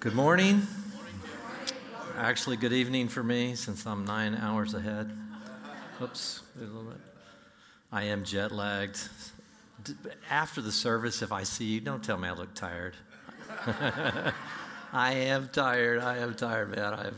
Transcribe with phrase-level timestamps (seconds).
[0.00, 0.66] Good morning.
[2.16, 5.10] Actually, good evening for me since I'm nine hours ahead.
[6.00, 7.00] Oops, a little bit.
[7.92, 8.98] I am jet lagged.
[10.30, 12.96] After the service, if I see you, don't tell me I look tired.
[14.90, 16.00] I am tired.
[16.00, 16.94] I am tired, man.
[16.94, 17.14] I have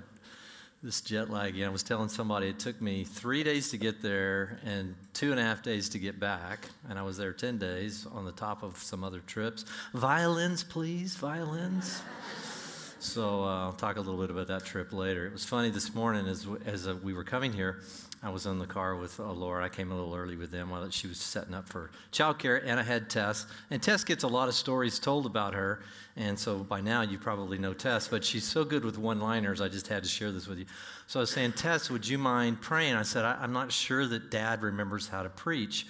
[0.82, 1.54] this jet lag.
[1.56, 5.30] Know, I was telling somebody it took me three days to get there and two
[5.30, 6.66] and a half days to get back.
[6.88, 9.64] And I was there 10 days on the top of some other trips.
[9.94, 12.02] Violins, please, violins.
[13.02, 15.26] So uh, I'll talk a little bit about that trip later.
[15.26, 17.80] It was funny this morning as, as uh, we were coming here.
[18.22, 19.64] I was in the car with uh, Laura.
[19.64, 22.78] I came a little early with them while she was setting up for childcare, and
[22.78, 23.46] I had Tess.
[23.72, 25.82] And Tess gets a lot of stories told about her,
[26.14, 29.60] and so by now you probably know Tess, but she's so good with one-liners.
[29.60, 30.66] I just had to share this with you.
[31.08, 32.94] So I was saying, Tess, would you mind praying?
[32.94, 35.88] I said, I- am not sure that Dad remembers how to preach.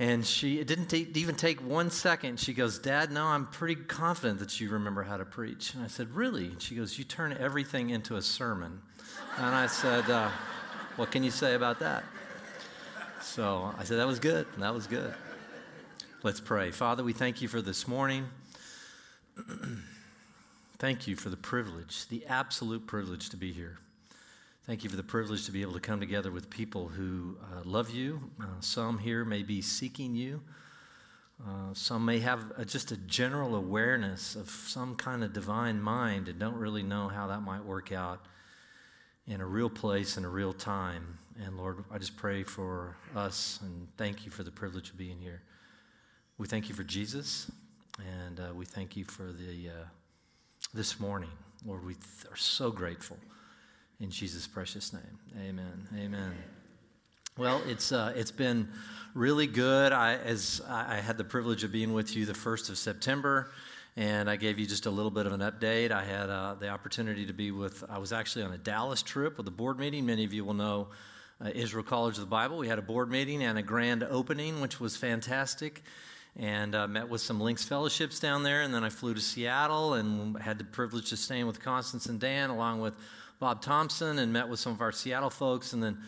[0.00, 2.38] And she, it didn't even take one second.
[2.38, 5.74] She goes, Dad, no, I'm pretty confident that you remember how to preach.
[5.74, 6.46] And I said, Really?
[6.46, 8.80] And she goes, You turn everything into a sermon.
[9.36, 10.30] And I said, uh,
[10.94, 12.04] What can you say about that?
[13.20, 14.46] So I said, That was good.
[14.58, 15.14] That was good.
[16.22, 16.70] Let's pray.
[16.70, 18.28] Father, we thank you for this morning.
[20.78, 23.78] thank you for the privilege, the absolute privilege to be here.
[24.68, 27.62] Thank you for the privilege to be able to come together with people who uh,
[27.64, 28.20] love you.
[28.38, 30.42] Uh, some here may be seeking you.
[31.42, 36.28] Uh, some may have a, just a general awareness of some kind of divine mind
[36.28, 38.26] and don't really know how that might work out
[39.26, 41.16] in a real place in a real time.
[41.42, 45.18] And Lord, I just pray for us and thank you for the privilege of being
[45.18, 45.40] here.
[46.36, 47.50] We thank you for Jesus
[48.26, 49.86] and uh, we thank you for the uh,
[50.74, 51.30] this morning.
[51.64, 53.16] Lord, we th- are so grateful.
[54.00, 55.88] In Jesus' precious name, amen.
[55.96, 56.32] Amen.
[57.36, 58.68] Well, it's, uh, it's been
[59.12, 59.92] really good.
[59.92, 63.50] I, as I had the privilege of being with you the 1st of September,
[63.96, 65.90] and I gave you just a little bit of an update.
[65.90, 69.36] I had uh, the opportunity to be with, I was actually on a Dallas trip
[69.36, 70.06] with a board meeting.
[70.06, 70.88] Many of you will know
[71.44, 72.56] uh, Israel College of the Bible.
[72.56, 75.82] We had a board meeting and a grand opening, which was fantastic.
[76.36, 78.62] And uh, met with some Links fellowships down there.
[78.62, 82.20] And then I flew to Seattle and had the privilege of staying with Constance and
[82.20, 82.94] Dan, along with
[83.40, 85.72] Bob Thompson and met with some of our Seattle folks.
[85.72, 85.98] And then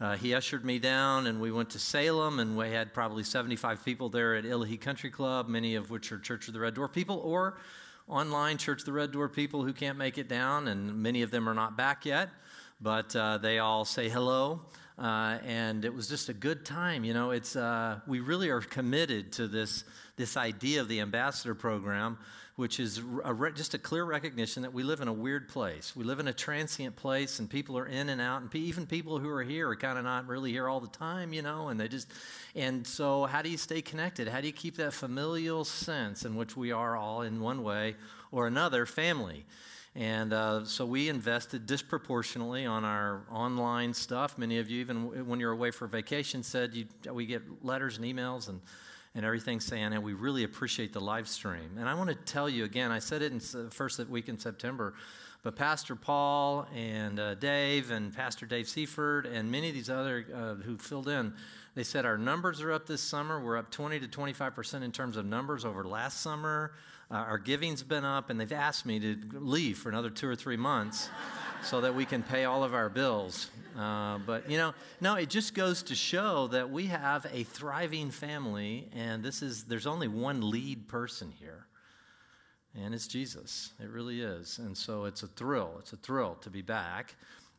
[0.00, 3.84] uh, he ushered me down, and we went to Salem, and we had probably 75
[3.84, 6.88] people there at Illahee Country Club, many of which are Church of the Red Door
[6.88, 7.58] people or
[8.08, 11.30] online Church of the Red Door people who can't make it down, and many of
[11.30, 12.30] them are not back yet,
[12.80, 14.62] but uh, they all say hello.
[14.98, 17.04] Uh, and it was just a good time.
[17.04, 19.84] You know, it's uh, we really are committed to this
[20.16, 22.18] this idea of the ambassador program,
[22.60, 25.96] which is a re- just a clear recognition that we live in a weird place.
[25.96, 29.18] We live in a transient place, and people are in and out, and even people
[29.18, 31.68] who are here are kind of not really here all the time, you know.
[31.68, 32.12] And they just,
[32.54, 34.28] and so how do you stay connected?
[34.28, 37.96] How do you keep that familial sense in which we are all in one way
[38.30, 39.46] or another family?
[39.94, 44.36] And uh, so we invested disproportionately on our online stuff.
[44.36, 48.04] Many of you, even when you're away for vacation, said you, we get letters and
[48.04, 48.60] emails and,
[49.14, 51.76] and everything saying, and we really appreciate the live stream.
[51.78, 54.38] And I want to tell you again, I said it in the first week in
[54.38, 54.94] September,
[55.42, 60.26] but Pastor Paul and uh, Dave and Pastor Dave Seaford and many of these other
[60.34, 61.32] uh, who filled in,
[61.74, 63.42] they said our numbers are up this summer.
[63.42, 66.72] We're up 20 to 25% in terms of numbers over last summer.
[67.10, 70.36] Uh, our giving's been up, and they've asked me to leave for another two or
[70.36, 71.08] three months
[71.62, 73.50] so that we can pay all of our bills.
[73.78, 78.10] Uh, but, you know, no, it just goes to show that we have a thriving
[78.10, 81.66] family, and this is, there's only one lead person here,
[82.74, 83.72] and it's Jesus.
[83.82, 84.58] It really is.
[84.58, 85.76] And so it's a thrill.
[85.78, 87.14] It's a thrill to be back,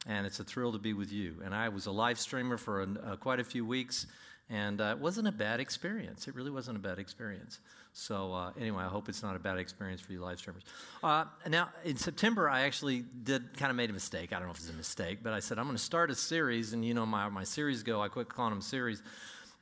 [0.08, 1.36] and it's a thrill to be with you.
[1.44, 4.08] And I was a live streamer for uh, quite a few weeks,
[4.50, 6.28] and uh, it wasn't a bad experience.
[6.28, 7.60] It really wasn't a bad experience.
[7.94, 10.64] So uh, anyway, I hope it's not a bad experience for you live streamers.
[11.04, 14.32] Uh, now, in September, I actually did kind of made a mistake.
[14.32, 16.16] I don't know if it's a mistake, but I said I'm going to start a
[16.16, 18.02] series, and you know my my series go.
[18.02, 19.04] I quit calling them series,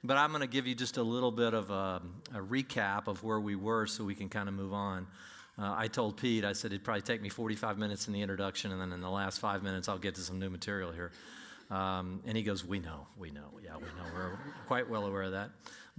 [0.03, 2.01] but I'm going to give you just a little bit of a,
[2.33, 5.07] a recap of where we were, so we can kind of move on.
[5.57, 8.71] Uh, I told Pete, I said it'd probably take me 45 minutes in the introduction,
[8.71, 11.11] and then in the last five minutes, I'll get to some new material here.
[11.69, 14.09] Um, and he goes, We know, we know, yeah, we know.
[14.15, 15.49] We're quite well aware of that.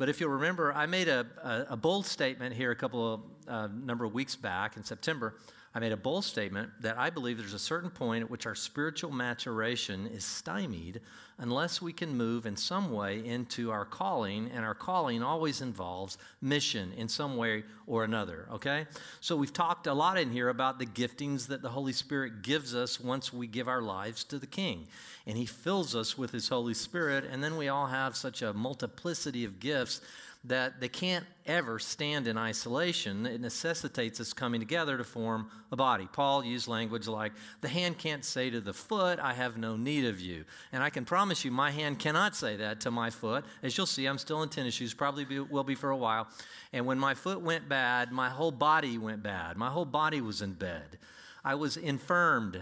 [0.01, 3.21] But if you'll remember, I made a, a, a bold statement here a couple of
[3.47, 5.35] uh, number of weeks back in September.
[5.73, 8.57] I made a bold statement that I believe there's a certain point at which our
[8.57, 11.01] spiritual maturation is stymied
[11.39, 16.19] unless we can move in some way into our calling, and our calling always involves
[16.43, 18.87] mission in some way or another, okay?
[19.21, 22.75] So we've talked a lot in here about the giftings that the Holy Spirit gives
[22.75, 24.87] us once we give our lives to the King.
[25.27, 28.53] And He fills us with His Holy Spirit, and then we all have such a
[28.53, 30.03] multiplicity of gifts
[30.45, 33.27] that they can't ever stand in isolation.
[33.27, 36.09] It necessitates us coming together to form a body.
[36.11, 40.07] Paul used language like, the hand can't say to the foot, I have no need
[40.07, 40.45] of you.
[40.73, 43.45] And I can promise you, my hand cannot say that to my foot.
[43.63, 46.27] As you'll see, I'm still in tennis shoes, probably be, will be for a while.
[46.73, 49.59] And when my foot went bad, my whole body went bad.
[49.59, 50.99] My whole body was in bed.
[51.45, 52.59] I was infirmed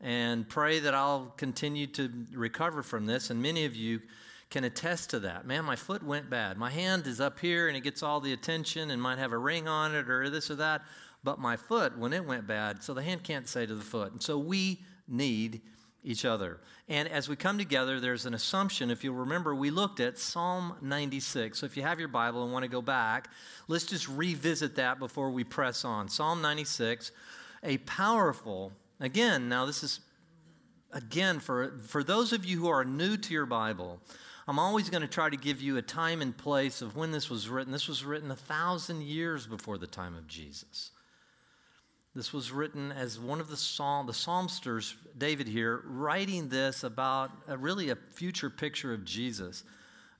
[0.00, 3.30] and pray that I'll continue to recover from this.
[3.30, 4.00] And many of you
[4.56, 5.46] can attest to that.
[5.46, 6.56] Man, my foot went bad.
[6.56, 9.36] My hand is up here and it gets all the attention and might have a
[9.36, 10.80] ring on it or this or that.
[11.22, 14.12] But my foot, when it went bad, so the hand can't say to the foot.
[14.12, 15.60] And so we need
[16.02, 16.58] each other.
[16.88, 18.90] And as we come together, there's an assumption.
[18.90, 21.58] If you'll remember, we looked at Psalm 96.
[21.58, 23.28] So if you have your Bible and want to go back,
[23.68, 26.08] let's just revisit that before we press on.
[26.08, 27.12] Psalm 96,
[27.62, 30.00] a powerful, again, now this is,
[30.94, 34.00] again, for, for those of you who are new to your Bible,
[34.48, 37.28] I'm always going to try to give you a time and place of when this
[37.28, 37.72] was written.
[37.72, 40.92] This was written a thousand years before the time of Jesus.
[42.14, 47.30] This was written as one of the psalm, the psalmsters, David here, writing this about
[47.46, 49.64] a, really a future picture of Jesus.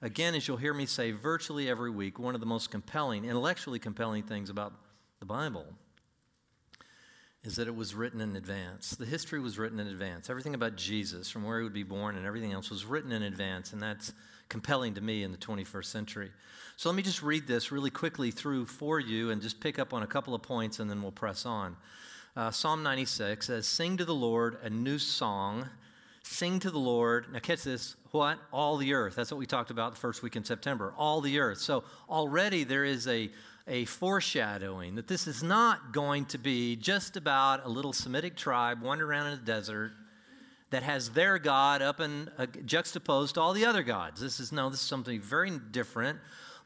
[0.03, 3.79] Again, as you'll hear me say virtually every week, one of the most compelling, intellectually
[3.79, 4.75] compelling things about
[5.21, 5.67] the Bible
[7.47, 8.91] is that it was written in advance.
[8.91, 10.29] The history was written in advance.
[10.29, 13.23] Everything about Jesus, from where he would be born and everything else, was written in
[13.23, 14.13] advance, and that's
[14.49, 16.31] compelling to me in the 21st century.
[16.77, 19.95] So let me just read this really quickly through for you and just pick up
[19.95, 21.77] on a couple of points, and then we'll press on.
[22.37, 25.69] Uh, Psalm 96 says, Sing to the Lord a new song.
[26.25, 27.33] Sing to the Lord.
[27.33, 27.95] Now, catch this.
[28.11, 28.39] What?
[28.53, 29.15] All the earth.
[29.15, 30.93] That's what we talked about the first week in September.
[30.99, 31.59] All the earth.
[31.59, 33.31] So already there is a
[33.69, 38.81] a foreshadowing that this is not going to be just about a little Semitic tribe
[38.83, 39.93] wandering around in the desert
[40.71, 44.21] that has their God up and uh, juxtaposed to all the other gods.
[44.21, 46.19] This is no, this is something very different.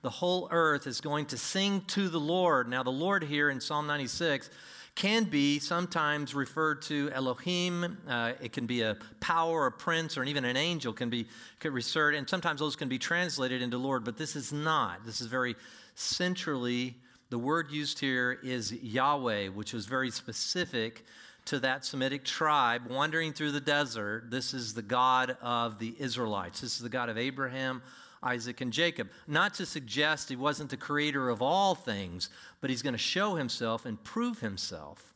[0.02, 2.68] The whole earth is going to sing to the Lord.
[2.68, 4.48] Now, the Lord here in Psalm 96
[4.94, 7.98] can be sometimes referred to Elohim.
[8.08, 11.26] Uh, it can be a power, a prince, or even an angel can be
[11.58, 14.04] could referred, and sometimes those can be translated into Lord.
[14.04, 15.04] But this is not.
[15.04, 15.54] This is very
[15.94, 16.96] centrally,
[17.30, 21.04] the word used here is Yahweh, which was very specific
[21.46, 24.30] to that Semitic tribe wandering through the desert.
[24.30, 26.60] This is the God of the Israelites.
[26.60, 27.82] This is the God of Abraham,
[28.22, 29.08] Isaac, and Jacob.
[29.26, 33.36] Not to suggest he wasn't the creator of all things, but he's going to show
[33.36, 35.14] himself and prove himself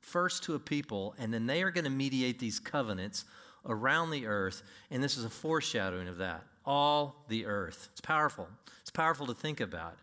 [0.00, 3.24] first to a people, and then they are going to mediate these covenants
[3.66, 4.62] around the earth.
[4.90, 6.44] And this is a foreshadowing of that.
[6.66, 7.88] All the earth.
[7.92, 8.48] It's powerful.
[8.82, 9.98] It's powerful to think about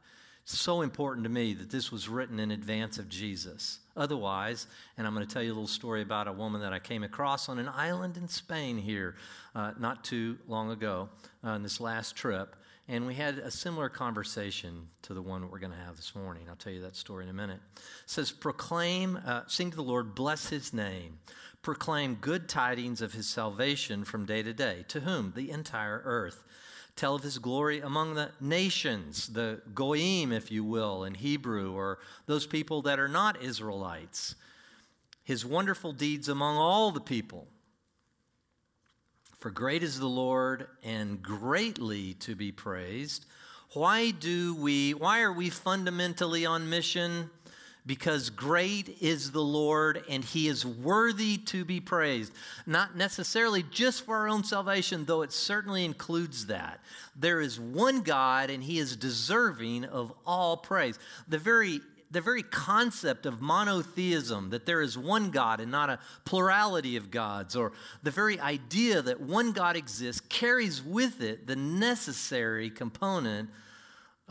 [0.57, 3.79] so important to me that this was written in advance of Jesus.
[3.95, 4.67] Otherwise,
[4.97, 7.03] and I'm going to tell you a little story about a woman that I came
[7.03, 9.15] across on an island in Spain here
[9.55, 11.09] uh, not too long ago
[11.43, 12.55] on uh, this last trip.
[12.87, 16.43] And we had a similar conversation to the one we're going to have this morning.
[16.49, 17.59] I'll tell you that story in a minute.
[17.75, 21.19] It says, Proclaim, uh, sing to the Lord, bless his name.
[21.61, 24.83] Proclaim good tidings of his salvation from day to day.
[24.89, 25.33] To whom?
[25.35, 26.43] The entire earth
[26.95, 31.99] tell of his glory among the nations, the goyim, if you will, in Hebrew, or
[32.25, 34.35] those people that are not Israelites.
[35.23, 37.47] His wonderful deeds among all the people.
[39.39, 43.25] For great is the Lord and greatly to be praised.
[43.73, 47.29] Why do we, why are we fundamentally on mission?
[47.85, 52.31] Because great is the Lord and he is worthy to be praised.
[52.65, 56.79] Not necessarily just for our own salvation, though it certainly includes that.
[57.15, 60.99] There is one God and he is deserving of all praise.
[61.27, 65.97] The very the very concept of monotheism, that there is one God and not a
[66.25, 67.71] plurality of gods, or
[68.03, 73.49] the very idea that one God exists, carries with it the necessary component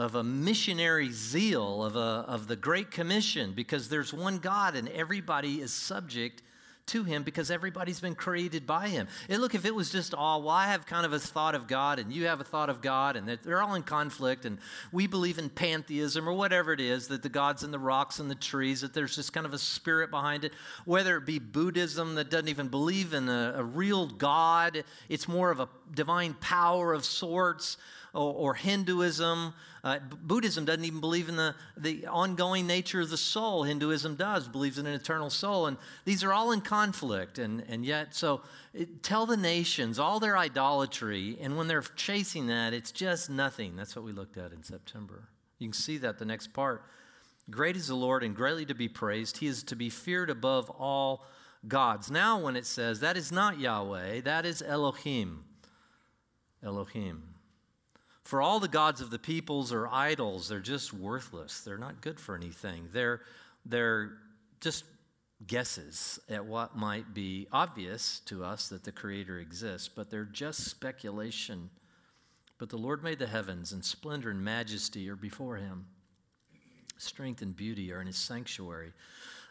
[0.00, 4.88] of a missionary zeal of, a, of the Great Commission because there's one God and
[4.88, 6.42] everybody is subject
[6.86, 9.08] to him because everybody's been created by him.
[9.28, 11.68] And look, if it was just all, well, I have kind of a thought of
[11.68, 14.56] God and you have a thought of God and they're all in conflict and
[14.90, 18.30] we believe in pantheism or whatever it is, that the gods and the rocks and
[18.30, 20.54] the trees, that there's just kind of a spirit behind it,
[20.86, 25.50] whether it be Buddhism that doesn't even believe in a, a real God, it's more
[25.50, 27.76] of a divine power of sorts
[28.14, 29.54] or, or Hinduism.
[29.82, 33.62] Uh, Buddhism doesn't even believe in the, the ongoing nature of the soul.
[33.62, 35.66] Hinduism does, believes in an eternal soul.
[35.66, 37.38] And these are all in conflict.
[37.38, 38.42] And, and yet, so
[38.74, 41.38] it, tell the nations all their idolatry.
[41.40, 43.76] And when they're chasing that, it's just nothing.
[43.76, 45.28] That's what we looked at in September.
[45.58, 46.84] You can see that the next part.
[47.50, 49.38] Great is the Lord and greatly to be praised.
[49.38, 51.24] He is to be feared above all
[51.66, 52.10] gods.
[52.10, 55.44] Now, when it says that is not Yahweh, that is Elohim.
[56.62, 57.34] Elohim.
[58.30, 60.48] For all the gods of the peoples are idols.
[60.48, 61.62] They're just worthless.
[61.62, 62.86] They're not good for anything.
[62.92, 63.22] They're,
[63.66, 64.12] they're
[64.60, 64.84] just
[65.48, 70.64] guesses at what might be obvious to us that the Creator exists, but they're just
[70.66, 71.70] speculation.
[72.56, 75.86] But the Lord made the heavens, and splendor and majesty are before him.
[76.98, 78.92] Strength and beauty are in his sanctuary.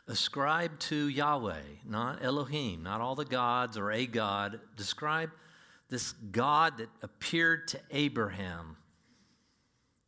[0.07, 4.61] Ascribe to Yahweh, not Elohim, not all the gods or a God.
[4.77, 5.31] Describe
[5.89, 8.77] this God that appeared to Abraham.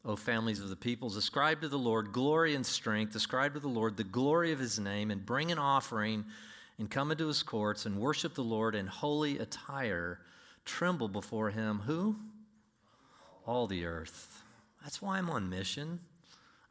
[0.03, 3.67] O families of the peoples, ascribe to the Lord glory and strength, ascribe to the
[3.67, 6.25] Lord the glory of his name, and bring an offering
[6.79, 10.19] and come into his courts and worship the Lord in holy attire.
[10.65, 11.81] Tremble before him.
[11.85, 12.15] Who?
[13.45, 14.41] All the earth.
[14.81, 15.99] That's why I'm on mission.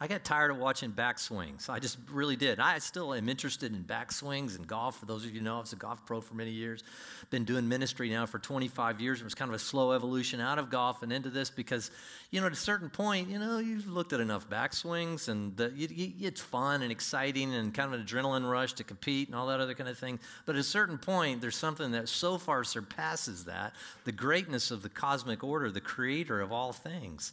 [0.03, 1.69] I got tired of watching backswings.
[1.69, 2.59] I just really did.
[2.59, 4.99] I still am interested in backswings and golf.
[4.99, 6.83] For those of you know, I was a golf pro for many years.
[7.29, 9.21] Been doing ministry now for 25 years.
[9.21, 11.91] It was kind of a slow evolution out of golf and into this because,
[12.31, 15.71] you know, at a certain point, you know, you've looked at enough backswings and the,
[15.77, 19.37] you, you, it's fun and exciting and kind of an adrenaline rush to compete and
[19.37, 20.19] all that other kind of thing.
[20.47, 23.75] But at a certain point, there's something that so far surpasses that
[24.07, 27.33] the greatness of the cosmic order, the creator of all things.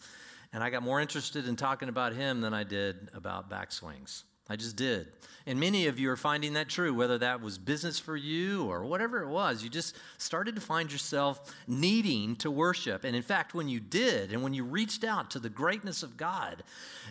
[0.58, 4.24] And I got more interested in talking about him than I did about backswings.
[4.50, 5.06] I just did.
[5.46, 8.84] And many of you are finding that true, whether that was business for you or
[8.84, 9.64] whatever it was.
[9.64, 13.04] You just started to find yourself needing to worship.
[13.04, 16.18] And in fact, when you did, and when you reached out to the greatness of
[16.18, 16.64] God,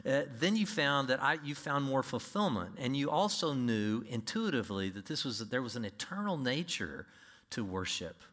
[0.05, 2.73] uh, then you found that I, you found more fulfillment.
[2.79, 7.07] And you also knew intuitively that this was that there was an eternal nature
[7.50, 8.25] to worship.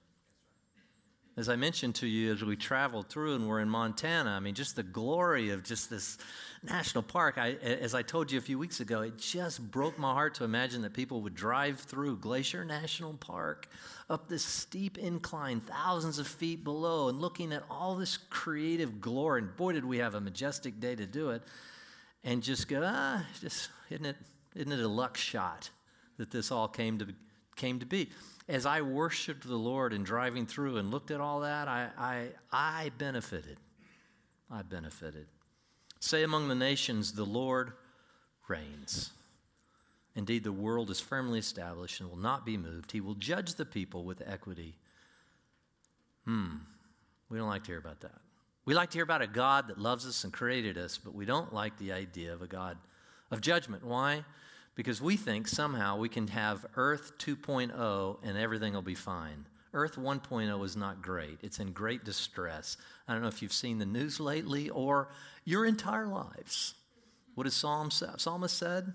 [1.35, 4.53] As I mentioned to you as we traveled through and we're in Montana, I mean,
[4.53, 6.19] just the glory of just this
[6.61, 7.39] national park.
[7.39, 10.43] I, as I told you a few weeks ago, it just broke my heart to
[10.43, 13.67] imagine that people would drive through Glacier National Park
[14.11, 19.41] up this steep incline, thousands of feet below, and looking at all this creative glory.
[19.41, 21.41] And boy, did we have a majestic day to do it.
[22.23, 24.17] And just go, ah, just isn't it,
[24.55, 25.71] isn't it a luck shot
[26.17, 27.07] that this all came to,
[27.55, 28.11] came to be?
[28.47, 32.27] As I worshiped the Lord and driving through and looked at all that, I, I,
[32.51, 33.57] I benefited.
[34.51, 35.27] I benefited.
[35.99, 37.73] Say among the nations, the Lord
[38.47, 39.11] reigns.
[40.15, 42.91] Indeed, the world is firmly established and will not be moved.
[42.91, 44.75] He will judge the people with equity.
[46.25, 46.57] Hmm,
[47.29, 48.19] we don't like to hear about that.
[48.65, 51.25] We like to hear about a God that loves us and created us, but we
[51.25, 52.77] don't like the idea of a God
[53.31, 53.83] of judgment.
[53.83, 54.23] Why?
[54.75, 59.45] Because we think somehow we can have Earth 2.0 and everything will be fine.
[59.73, 61.39] Earth 1.0 is not great.
[61.41, 62.77] It's in great distress.
[63.07, 65.09] I don't know if you've seen the news lately or
[65.45, 66.75] your entire lives.
[67.35, 68.93] What does Psalm, Psalmist said?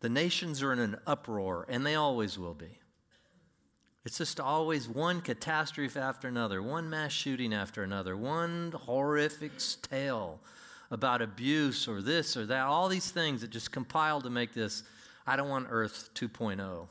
[0.00, 2.78] The nations are in an uproar, and they always will be.
[4.04, 10.38] It's just always one catastrophe after another, one mass shooting after another, one horrific tale
[10.92, 14.84] about abuse or this or that, all these things that just compile to make this
[15.26, 16.88] I don't want Earth 2.0.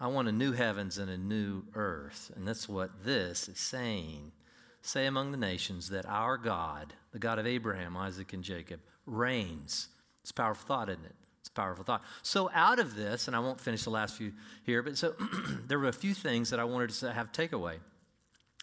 [0.00, 2.32] I want a new heavens and a new earth.
[2.34, 4.32] And that's what this is saying.
[4.80, 9.88] Say among the nations that our God, the God of Abraham, Isaac, and Jacob, reigns.
[10.22, 11.14] It's powerful thought, isn't it?
[11.40, 12.02] It's powerful thought.
[12.22, 14.32] So, out of this, and I won't finish the last few
[14.64, 15.14] here, but so
[15.66, 17.76] there were a few things that I wanted to have takeaway.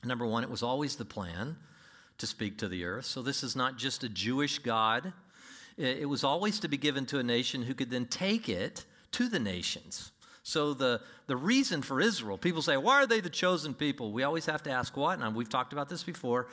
[0.04, 1.58] Number one, it was always the plan
[2.18, 3.06] to speak to the earth.
[3.06, 5.13] So, this is not just a Jewish God
[5.77, 9.29] it was always to be given to a nation who could then take it to
[9.29, 10.12] the nations.
[10.43, 14.12] So the, the reason for Israel, people say, why are they the chosen people?
[14.12, 16.48] We always have to ask what, and we've talked about this before.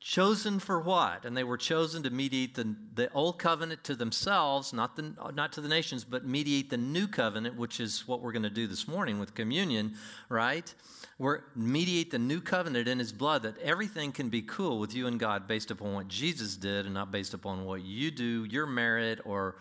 [0.00, 1.26] Chosen for what?
[1.26, 5.52] And they were chosen to mediate the, the old covenant to themselves, not, the, not
[5.52, 8.66] to the nations, but mediate the new covenant, which is what we're going to do
[8.66, 9.94] this morning with communion,
[10.30, 10.74] right?
[11.18, 15.06] We're mediate the new covenant in his blood that everything can be cool with you
[15.06, 18.64] and God based upon what Jesus did and not based upon what you do, your
[18.64, 19.56] merit, or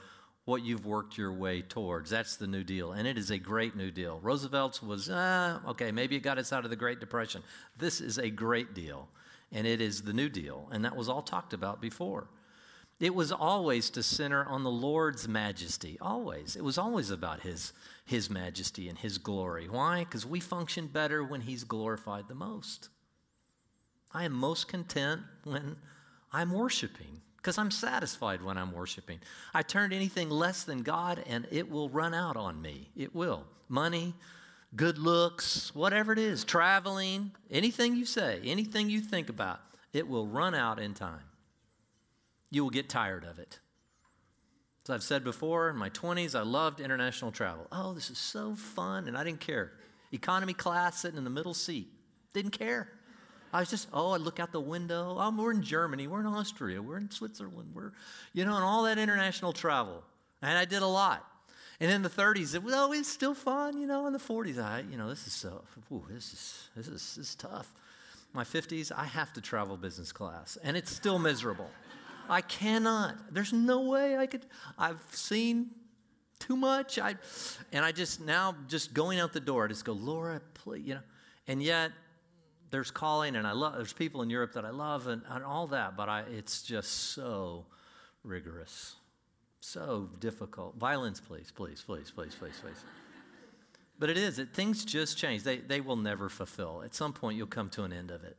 [0.45, 2.09] what you've worked your way towards.
[2.09, 2.93] That's the New Deal.
[2.93, 4.21] And it is a great New Deal.
[4.21, 7.43] Roosevelt's was, uh, okay, maybe it got us out of the Great Depression.
[7.77, 9.09] This is a great deal.
[9.51, 10.67] And it is the New Deal.
[10.71, 12.29] And that was all talked about before.
[12.99, 16.57] It was always to center on the Lord's majesty, always.
[16.57, 17.71] It was always about His,
[18.05, 19.69] His majesty and His glory.
[19.69, 19.99] Why?
[19.99, 22.89] Because we function better when He's glorified the most.
[24.13, 25.77] I am most content when
[26.33, 29.19] I'm worshiping because I'm satisfied when I'm worshiping.
[29.53, 32.89] I turn to anything less than God and it will run out on me.
[32.97, 33.45] It will.
[33.69, 34.13] Money,
[34.75, 39.59] good looks, whatever it is, traveling, anything you say, anything you think about,
[39.93, 41.21] it will run out in time
[42.51, 43.59] you will get tired of it.
[44.83, 47.67] As I've said before, in my 20s, I loved international travel.
[47.71, 49.71] Oh, this is so fun, and I didn't care.
[50.11, 51.87] Economy class sitting in the middle seat,
[52.33, 52.89] didn't care.
[53.53, 55.15] I was just, oh, I look out the window.
[55.19, 57.91] Oh, we're in Germany, we're in Austria, we're in Switzerland, we're,
[58.33, 60.03] you know, and all that international travel.
[60.41, 61.28] And I did a lot.
[61.81, 64.05] And in the 30s, it was oh, always still fun, you know.
[64.05, 67.17] In the 40s, I, you know, this is so, ooh, this is, this is, this
[67.17, 67.73] is tough.
[68.33, 71.69] My 50s, I have to travel business class, and it's still miserable.
[72.29, 73.33] I cannot.
[73.33, 74.45] There's no way I could.
[74.77, 75.71] I've seen
[76.39, 76.99] too much.
[76.99, 77.15] I,
[77.71, 80.95] and I just now just going out the door, I just go, Laura, please, you
[80.95, 81.01] know.
[81.47, 81.91] And yet,
[82.71, 83.75] there's calling, and I love.
[83.77, 85.97] There's people in Europe that I love, and, and all that.
[85.97, 87.65] But I, it's just so
[88.23, 88.95] rigorous,
[89.59, 90.75] so difficult.
[90.77, 92.83] Violence, please, please, please, please, please, please.
[93.97, 94.39] But it is.
[94.39, 95.43] It, things just change.
[95.43, 96.81] They they will never fulfill.
[96.83, 98.37] At some point, you'll come to an end of it,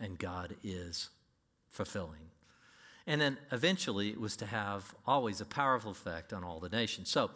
[0.00, 1.10] and God is
[1.68, 2.30] fulfilling.
[3.06, 7.10] And then eventually it was to have always a powerful effect on all the nations.
[7.10, 7.30] So,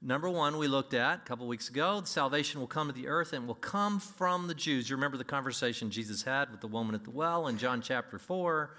[0.00, 3.34] number one, we looked at a couple weeks ago salvation will come to the earth
[3.34, 4.88] and will come from the Jews.
[4.88, 8.18] You remember the conversation Jesus had with the woman at the well in John chapter
[8.18, 8.70] 4.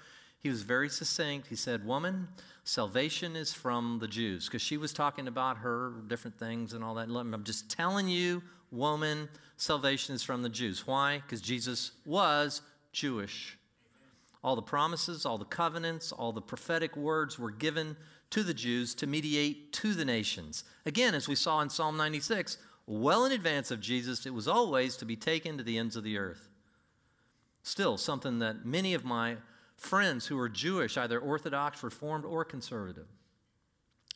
[0.42, 1.48] He was very succinct.
[1.48, 2.28] He said, Woman,
[2.64, 6.94] salvation is from the Jews, because she was talking about her different things and all
[6.94, 7.08] that.
[7.08, 10.86] I'm just telling you, woman, salvation is from the Jews.
[10.86, 11.18] Why?
[11.18, 13.56] Because Jesus was Jewish.
[14.42, 17.96] All the promises, all the covenants, all the prophetic words were given
[18.30, 20.64] to the Jews to mediate to the nations.
[20.84, 24.96] Again, as we saw in Psalm 96, well in advance of Jesus, it was always
[24.96, 26.48] to be taken to the ends of the earth.
[27.62, 29.36] Still, something that many of my
[29.82, 33.06] friends who are Jewish, either Orthodox, Reformed, or conservative,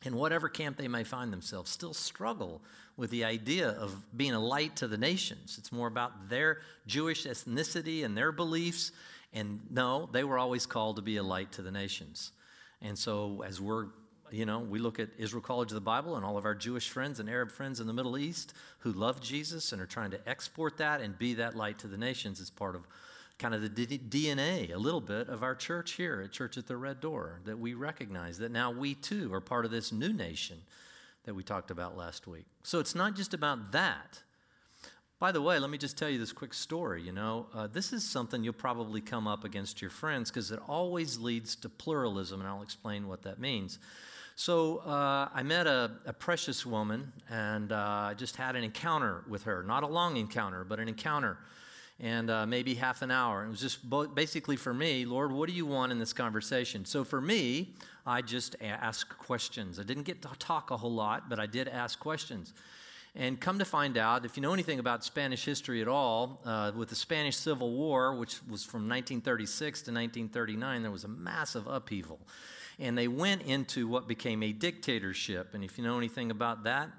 [0.03, 2.61] in whatever camp they may find themselves, still struggle
[2.95, 5.57] with the idea of being a light to the nations.
[5.57, 8.91] It's more about their Jewish ethnicity and their beliefs
[9.33, 12.31] and no, they were always called to be a light to the nations.
[12.81, 13.87] And so, as we're,
[14.31, 16.89] you know, we look at Israel College of the Bible and all of our Jewish
[16.89, 20.29] friends and Arab friends in the Middle East who love Jesus and are trying to
[20.29, 22.87] export that and be that light to the nations as part of
[23.39, 26.77] kind of the DNA, a little bit, of our church here at Church at the
[26.77, 30.57] Red Door, that we recognize that now we too are part of this new nation
[31.25, 32.45] that we talked about last week.
[32.63, 34.23] So it's not just about that.
[35.19, 37.01] By the way, let me just tell you this quick story.
[37.01, 40.59] You know, uh, this is something you'll probably come up against your friends because it
[40.67, 43.79] always leads to pluralism, and I'll explain what that means.
[44.35, 49.23] So uh, I met a, a, precious woman, and uh, I just had an encounter
[49.27, 49.63] with her.
[49.63, 51.39] Not a long encounter, but an encounter,
[51.99, 53.43] and uh, maybe half an hour.
[53.43, 53.79] It was just
[54.13, 56.85] basically for me, Lord, what do you want in this conversation?
[56.85, 57.73] So for me,
[58.05, 59.79] I just asked questions.
[59.79, 62.53] I didn't get to talk a whole lot, but I did ask questions.
[63.15, 66.71] And come to find out, if you know anything about Spanish history at all, uh,
[66.75, 71.65] with the Spanish Civil War, which was from 1936 to 1939, there was a massive
[71.65, 72.19] upheaval.
[72.77, 75.55] And they went into what became a dictatorship.
[75.55, 76.91] And if you know anything about that,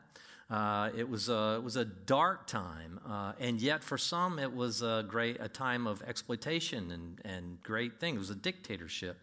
[0.51, 4.53] uh, it, was a, it was a dark time, uh, and yet for some it
[4.53, 8.17] was a great a time of exploitation and, and great things.
[8.17, 9.19] It was a dictatorship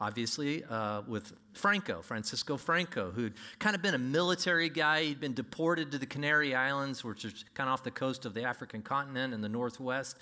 [0.00, 5.04] obviously, uh, with Franco, Francisco Franco, who'd kind of been a military guy.
[5.04, 8.34] He'd been deported to the Canary Islands, which is kind of off the coast of
[8.34, 10.18] the African continent in the Northwest.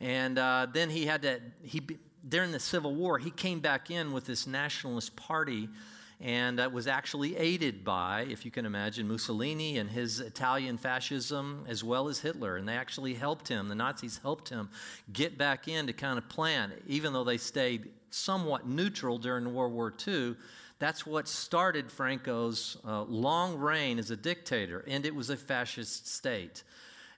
[0.00, 1.82] And uh, then he had to, he,
[2.28, 5.68] during the Civil War, he came back in with this nationalist party
[6.22, 11.64] and uh, was actually aided by, if you can imagine, Mussolini and his Italian fascism,
[11.68, 12.56] as well as Hitler.
[12.56, 14.70] And they actually helped him, the Nazis helped him
[15.12, 19.72] get back in to kind of plan, even though they stayed somewhat neutral during World
[19.72, 20.36] War II.
[20.78, 26.06] That's what started Franco's uh, long reign as a dictator, and it was a fascist
[26.06, 26.62] state.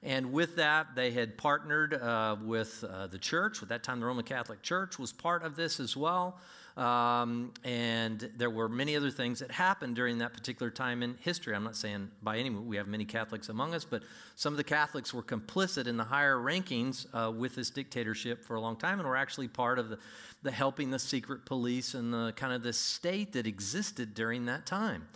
[0.03, 3.63] And with that, they had partnered uh, with uh, the church.
[3.63, 6.39] At that time, the Roman Catholic Church was part of this as well.
[6.77, 11.55] Um, and there were many other things that happened during that particular time in history.
[11.55, 14.03] I'm not saying by any means we have many Catholics among us, but
[14.35, 18.57] some of the Catholics were complicit in the higher rankings uh, with this dictatorship for
[18.57, 19.99] a long time and were actually part of the,
[20.43, 24.67] the helping the secret police and the kind of the state that existed during that
[24.67, 25.07] time.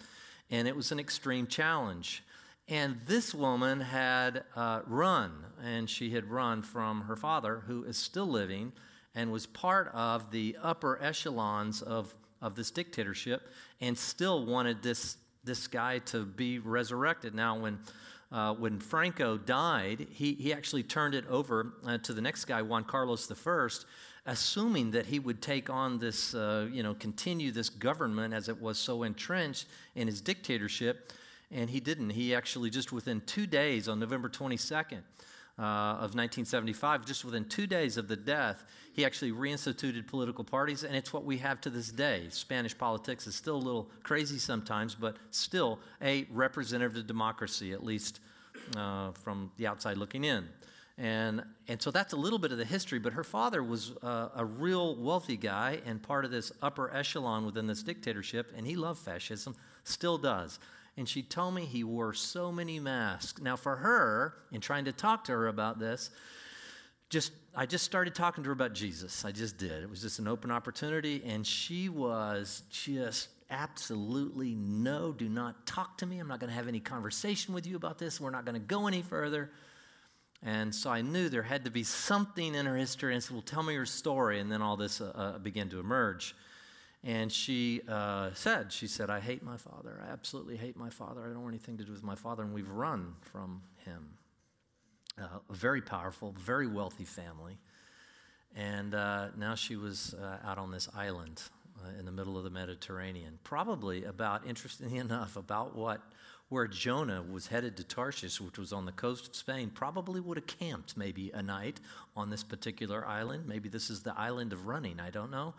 [0.53, 2.23] And it was an extreme challenge.
[2.69, 5.33] And this woman had uh, run,
[5.65, 8.73] and she had run from her father, who is still living
[9.19, 13.49] and was part of the upper echelons of, of this dictatorship
[13.81, 17.35] and still wanted this, this guy to be resurrected.
[17.35, 17.81] Now, when,
[18.31, 22.63] uh, when Franco died, he, he actually turned it over uh, to the next guy,
[22.63, 23.69] Juan Carlos I,
[24.25, 28.63] assuming that he would take on this, uh, you know, continue this government as it
[28.63, 31.13] was so entrenched in his dictatorship.
[31.51, 32.11] And he didn't.
[32.11, 35.01] He actually, just within two days, on November 22nd,
[35.59, 40.85] uh, of 1975, just within two days of the death, he actually reinstituted political parties,
[40.85, 42.27] and it's what we have to this day.
[42.31, 48.21] Spanish politics is still a little crazy sometimes, but still a representative democracy, at least
[48.77, 50.49] uh, from the outside looking in.
[50.97, 54.31] And, and so that's a little bit of the history, but her father was uh,
[54.35, 58.75] a real wealthy guy and part of this upper echelon within this dictatorship, and he
[58.75, 60.59] loved fascism, still does.
[60.99, 63.41] And she told me he wore so many masks.
[63.41, 66.11] Now, for her, in trying to talk to her about this,
[67.09, 69.25] just I just started talking to her about Jesus.
[69.25, 69.83] I just did.
[69.83, 75.99] It was just an open opportunity, and she was just absolutely no, do not talk
[75.99, 76.19] to me.
[76.19, 78.21] I'm not going to have any conversation with you about this.
[78.21, 79.51] We're not going to go any further.
[80.43, 83.15] And so I knew there had to be something in her history.
[83.15, 84.41] And I said, Well, tell me your story.
[84.41, 86.35] And then all this uh, uh, began to emerge.
[87.09, 89.99] And she uh, said, She said, I hate my father.
[90.07, 91.23] I absolutely hate my father.
[91.23, 92.43] I don't want anything to do with my father.
[92.43, 94.11] And we've run from him.
[95.19, 97.57] Uh, a very powerful, very wealthy family.
[98.55, 101.45] And uh, now she was uh, out on this island
[101.99, 103.39] in the middle of the Mediterranean.
[103.43, 106.03] Probably about, interestingly enough, about what
[106.51, 110.39] where Jonah was headed to Tarshish, which was on the coast of Spain, probably would
[110.39, 111.79] have camped maybe a night
[112.17, 113.47] on this particular island.
[113.47, 115.55] Maybe this is the island of running, I don't know.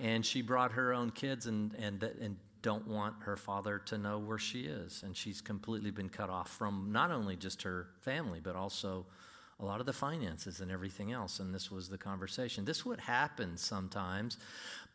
[0.00, 4.18] And she brought her own kids and, and, and don't want her father to know
[4.18, 5.02] where she is.
[5.04, 9.06] And she's completely been cut off from not only just her family, but also
[9.60, 11.38] a lot of the finances and everything else.
[11.38, 12.64] And this was the conversation.
[12.64, 14.36] This would happen sometimes.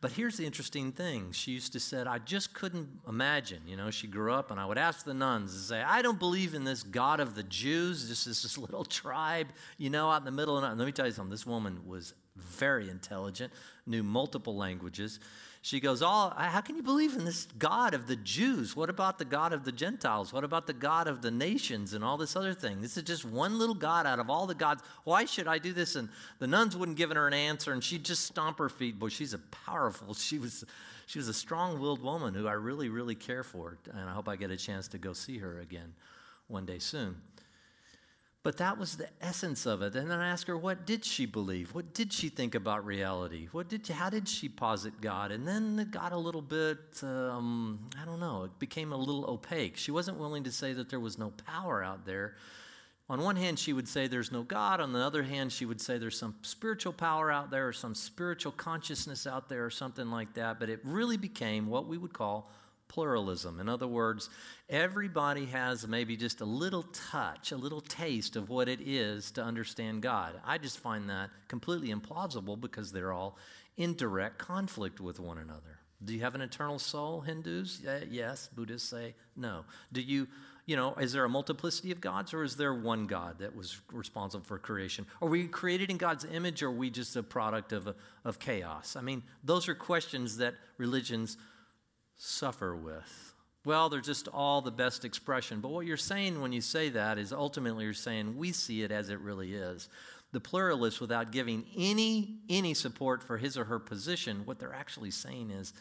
[0.00, 1.32] But here's the interesting thing.
[1.32, 3.60] She used to said, I just couldn't imagine.
[3.66, 6.18] You know, she grew up, and I would ask the nuns and say, I don't
[6.18, 10.22] believe in this God of the Jews, This is this little tribe, you know, out
[10.22, 10.58] in the middle.
[10.58, 11.30] And let me tell you something.
[11.30, 13.52] This woman was very intelligent,
[13.86, 15.20] knew multiple languages.
[15.62, 18.74] She goes, oh, How can you believe in this God of the Jews?
[18.74, 20.32] What about the God of the Gentiles?
[20.32, 22.80] What about the God of the nations and all this other thing?
[22.80, 24.82] This is just one little God out of all the gods.
[25.04, 25.96] Why should I do this?
[25.96, 28.98] And the nuns wouldn't give her an answer, and she'd just stomp her feet.
[28.98, 30.64] Boy, she's a powerful, she was,
[31.06, 33.76] she was a strong willed woman who I really, really care for.
[33.92, 35.92] And I hope I get a chance to go see her again
[36.48, 37.16] one day soon.
[38.42, 39.94] But that was the essence of it.
[39.94, 41.74] And then I asked her, what did she believe?
[41.74, 43.48] What did she think about reality?
[43.52, 45.30] What did, how did she posit God?
[45.30, 49.26] And then it got a little bit, um, I don't know, it became a little
[49.26, 49.76] opaque.
[49.76, 52.36] She wasn't willing to say that there was no power out there.
[53.10, 54.80] On one hand, she would say there's no God.
[54.80, 57.94] On the other hand, she would say there's some spiritual power out there or some
[57.94, 60.58] spiritual consciousness out there or something like that.
[60.58, 62.50] But it really became what we would call
[62.90, 63.60] pluralism.
[63.60, 64.28] In other words,
[64.68, 69.42] everybody has maybe just a little touch, a little taste of what it is to
[69.42, 70.34] understand God.
[70.44, 73.38] I just find that completely implausible because they're all
[73.76, 75.78] in direct conflict with one another.
[76.04, 77.80] Do you have an eternal soul, Hindus?
[77.86, 78.48] Uh, yes.
[78.52, 79.64] Buddhists say no.
[79.92, 80.26] Do you,
[80.66, 83.80] you know, is there a multiplicity of gods or is there one God that was
[83.92, 85.06] responsible for creation?
[85.22, 88.96] Are we created in God's image or are we just a product of, of chaos?
[88.96, 91.36] I mean, those are questions that religions
[92.20, 93.34] suffer with.
[93.64, 95.60] Well, they're just all the best expression.
[95.60, 98.92] But what you're saying when you say that is ultimately you're saying we see it
[98.92, 99.88] as it really is.
[100.32, 105.10] The pluralist, without giving any, any support for his or her position, what they're actually
[105.10, 105.72] saying is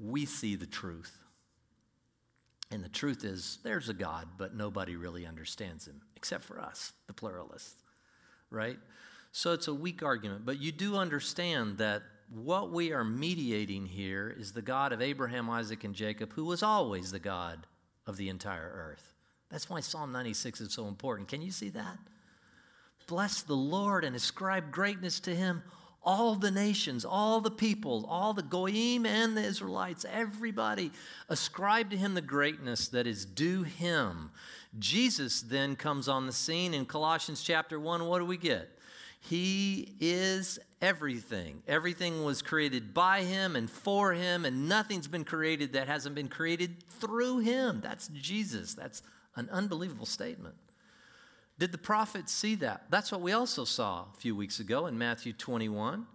[0.00, 1.18] we see the truth.
[2.70, 6.92] And the truth is there's a God, but nobody really understands him except for us,
[7.06, 7.82] the pluralists,
[8.50, 8.78] right?
[9.32, 14.34] So it's a weak argument, but you do understand that what we are mediating here
[14.38, 17.66] is the God of Abraham, Isaac, and Jacob, who was always the God
[18.06, 19.14] of the entire earth.
[19.50, 21.28] That's why Psalm 96 is so important.
[21.28, 21.98] Can you see that?
[23.06, 25.62] Bless the Lord and ascribe greatness to him.
[26.02, 30.92] All the nations, all the people, all the Goyim and the Israelites, everybody
[31.28, 34.30] ascribe to him the greatness that is due him.
[34.78, 38.06] Jesus then comes on the scene in Colossians chapter 1.
[38.06, 38.70] What do we get?
[39.20, 41.62] He is everything.
[41.66, 46.28] Everything was created by Him and for Him, and nothing's been created that hasn't been
[46.28, 47.80] created through Him.
[47.80, 48.74] That's Jesus.
[48.74, 49.02] That's
[49.36, 50.54] an unbelievable statement.
[51.58, 52.84] Did the prophets see that?
[52.90, 56.06] That's what we also saw a few weeks ago in Matthew 21.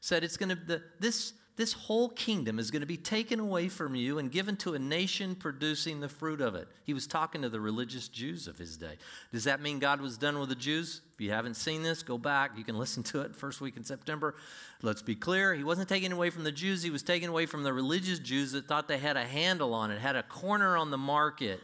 [0.00, 3.94] Said it's going to, this this whole kingdom is going to be taken away from
[3.94, 6.66] you and given to a nation producing the fruit of it.
[6.84, 8.96] He was talking to the religious Jews of his day.
[9.32, 11.02] Does that mean God was done with the Jews?
[11.22, 12.58] You haven't seen this, go back.
[12.58, 14.34] You can listen to it first week in September.
[14.82, 15.54] Let's be clear.
[15.54, 18.52] He wasn't taken away from the Jews, he was taken away from the religious Jews
[18.52, 21.60] that thought they had a handle on it, had a corner on the market.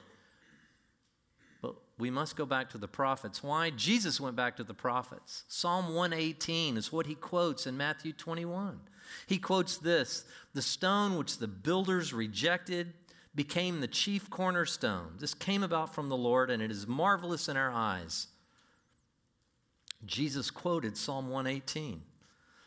[1.61, 3.43] But we must go back to the prophets.
[3.43, 3.71] Why?
[3.71, 5.43] Jesus went back to the prophets.
[5.49, 8.79] Psalm 118 is what he quotes in Matthew 21.
[9.27, 12.93] He quotes this The stone which the builders rejected
[13.35, 15.15] became the chief cornerstone.
[15.19, 18.29] This came about from the Lord, and it is marvelous in our eyes.
[20.05, 22.03] Jesus quoted Psalm 118.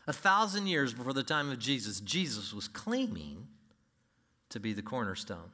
[0.08, 3.48] A thousand years before the time of Jesus, Jesus was claiming
[4.50, 5.52] to be the cornerstone.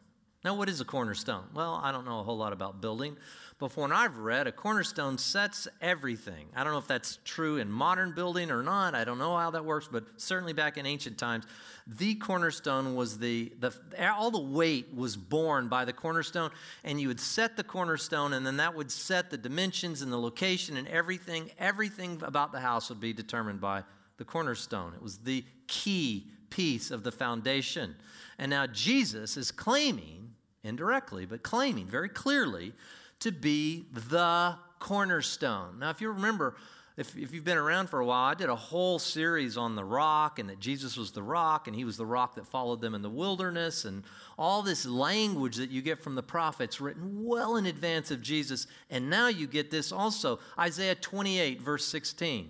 [0.48, 1.44] Now, what is a cornerstone?
[1.54, 3.18] Well, I don't know a whole lot about building,
[3.60, 6.48] but from what I've read, a cornerstone sets everything.
[6.56, 8.96] I don't know if that's true in modern building or not.
[8.96, 11.44] I don't know how that works, but certainly back in ancient times,
[11.86, 13.74] the cornerstone was the, the
[14.10, 16.52] all the weight was borne by the cornerstone,
[16.86, 20.18] and you would set the cornerstone, and then that would set the dimensions and the
[20.18, 21.52] location and everything.
[21.60, 23.84] Everything about the house would be determined by
[24.16, 24.94] the cornerstone.
[24.94, 27.98] It was the key piece of the foundation.
[28.38, 32.74] And now Jesus is claiming, indirectly, but claiming very clearly,
[33.20, 35.80] to be the cornerstone.
[35.80, 36.56] Now, if you remember,
[36.98, 39.84] if, if you've been around for a while, I did a whole series on the
[39.84, 42.96] rock and that Jesus was the rock and he was the rock that followed them
[42.96, 44.04] in the wilderness and
[44.38, 48.66] all this language that you get from the prophets written well in advance of Jesus.
[48.90, 52.50] And now you get this also Isaiah 28, verse 16.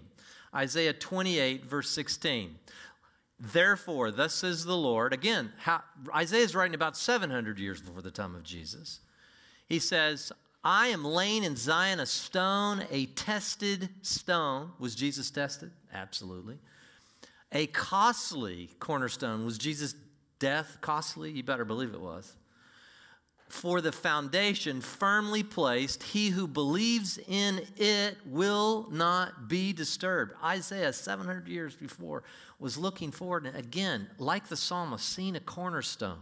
[0.56, 2.56] Isaiah 28, verse 16.
[3.40, 5.14] Therefore, thus says the Lord.
[5.14, 5.52] Again,
[6.16, 9.00] Isaiah is writing about 700 years before the time of Jesus.
[9.68, 10.32] He says,
[10.64, 14.72] I am laying in Zion a stone, a tested stone.
[14.80, 15.72] Was Jesus tested?
[15.94, 16.58] Absolutely.
[17.52, 19.46] A costly cornerstone.
[19.46, 19.96] Was Jesus'
[20.40, 21.32] death costly?
[21.32, 22.36] You better believe it was.
[23.50, 30.34] For the foundation firmly placed, he who believes in it will not be disturbed.
[30.44, 32.24] Isaiah, 700 years before,
[32.60, 36.20] was looking forward, and again, like the psalmist, seeing a cornerstone.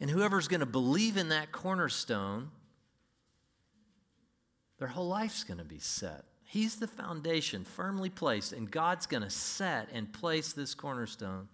[0.00, 2.50] And whoever's going to believe in that cornerstone,
[4.78, 6.24] their whole life's going to be set.
[6.42, 11.48] He's the foundation firmly placed, and God's going to set and place this cornerstone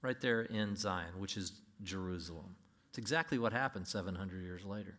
[0.00, 1.52] right there in Zion, which is
[1.84, 2.56] Jerusalem.
[2.92, 4.98] It's exactly what happened 700 years later.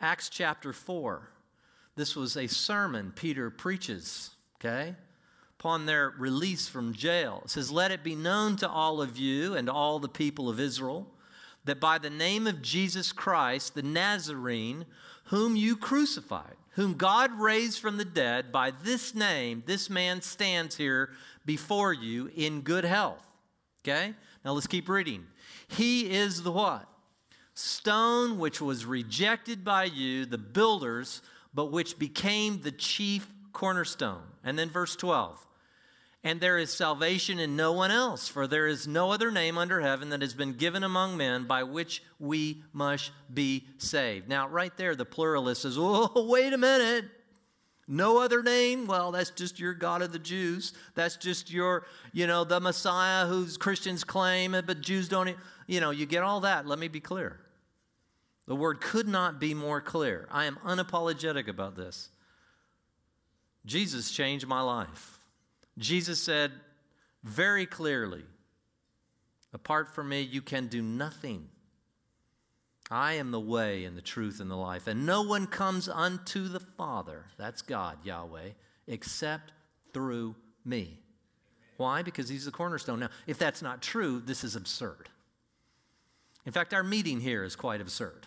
[0.00, 1.30] Acts chapter 4.
[1.94, 4.96] This was a sermon Peter preaches, okay,
[5.60, 7.42] upon their release from jail.
[7.44, 10.58] It says, Let it be known to all of you and all the people of
[10.58, 11.06] Israel
[11.64, 14.84] that by the name of Jesus Christ, the Nazarene,
[15.26, 20.76] whom you crucified, whom God raised from the dead, by this name, this man stands
[20.76, 21.10] here
[21.46, 23.24] before you in good health.
[23.84, 24.14] Okay?
[24.44, 25.26] Now let's keep reading.
[25.70, 26.86] He is the what?
[27.54, 31.22] Stone which was rejected by you, the builders,
[31.54, 34.22] but which became the chief cornerstone.
[34.42, 35.46] And then verse 12.
[36.22, 39.80] And there is salvation in no one else, for there is no other name under
[39.80, 44.28] heaven that has been given among men by which we must be saved.
[44.28, 47.06] Now, right there, the pluralist says, Oh, wait a minute.
[47.92, 48.86] No other name?
[48.86, 50.72] Well, that's just your God of the Jews.
[50.94, 55.36] That's just your, you know, the Messiah whose Christians claim, but Jews don't.
[55.66, 56.66] You know, you get all that.
[56.66, 57.40] Let me be clear.
[58.46, 60.28] The word could not be more clear.
[60.30, 62.10] I am unapologetic about this.
[63.66, 65.18] Jesus changed my life.
[65.76, 66.52] Jesus said
[67.24, 68.22] very clearly,
[69.52, 71.48] Apart from me, you can do nothing.
[72.90, 76.48] I am the way and the truth and the life, and no one comes unto
[76.48, 78.50] the Father, that's God, Yahweh,
[78.88, 79.52] except
[79.92, 80.98] through me.
[81.76, 82.02] Why?
[82.02, 83.00] Because He's the cornerstone.
[83.00, 85.08] Now, if that's not true, this is absurd.
[86.44, 88.26] In fact, our meeting here is quite absurd.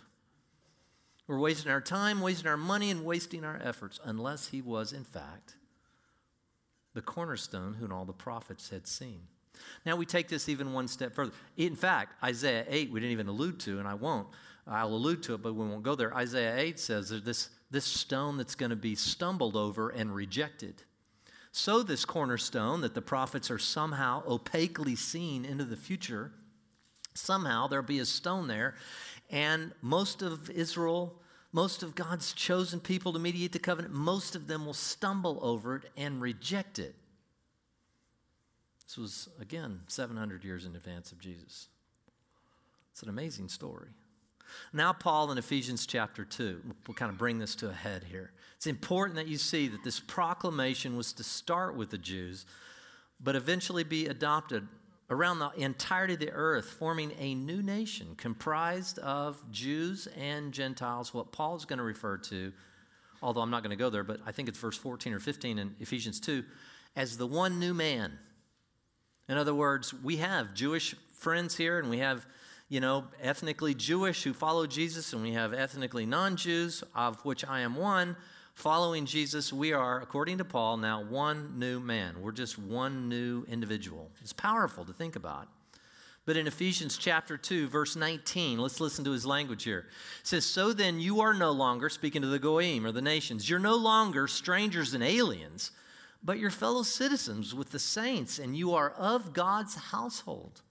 [1.27, 5.03] We're wasting our time, wasting our money, and wasting our efforts, unless He was, in
[5.03, 5.55] fact,
[6.93, 9.27] the cornerstone whom all the prophets had seen.
[9.85, 11.33] Now we take this even one step further.
[11.57, 14.27] In fact, Isaiah 8, we didn't even allude to, and I won't.
[14.67, 16.13] I'll allude to it, but we won't go there.
[16.13, 20.83] Isaiah 8 says there's this, this stone that's going to be stumbled over and rejected.
[21.51, 26.31] So, this cornerstone that the prophets are somehow opaquely seen into the future,
[27.13, 28.75] somehow there'll be a stone there,
[29.29, 31.19] and most of Israel
[31.53, 35.75] most of God's chosen people to mediate the covenant, most of them will stumble over
[35.75, 36.95] it and reject it.
[38.87, 41.67] This was, again, 700 years in advance of Jesus.
[42.91, 43.89] It's an amazing story.
[44.71, 48.31] Now, Paul in Ephesians chapter 2, we'll kind of bring this to a head here.
[48.55, 52.45] It's important that you see that this proclamation was to start with the Jews,
[53.19, 54.67] but eventually be adopted
[55.09, 61.13] around the entirety of the earth, forming a new nation comprised of Jews and Gentiles,
[61.13, 62.53] what Paul is going to refer to,
[63.21, 65.59] although I'm not going to go there, but I think it's verse 14 or 15
[65.59, 66.43] in Ephesians 2,
[66.95, 68.17] as the one new man.
[69.29, 72.25] In other words, we have Jewish friends here, and we have,
[72.73, 77.45] you know, ethnically Jewish who follow Jesus, and we have ethnically non Jews, of which
[77.45, 78.15] I am one
[78.55, 82.19] following Jesus, we are, according to Paul, now one new man.
[82.19, 84.09] We're just one new individual.
[84.21, 85.49] It's powerful to think about.
[86.25, 89.85] But in Ephesians chapter 2, verse 19, let's listen to his language here.
[90.21, 93.47] It says, So then you are no longer, speaking to the Goyim or the nations,
[93.47, 95.69] you're no longer strangers and aliens,
[96.23, 100.63] but you're fellow citizens with the saints, and you are of God's household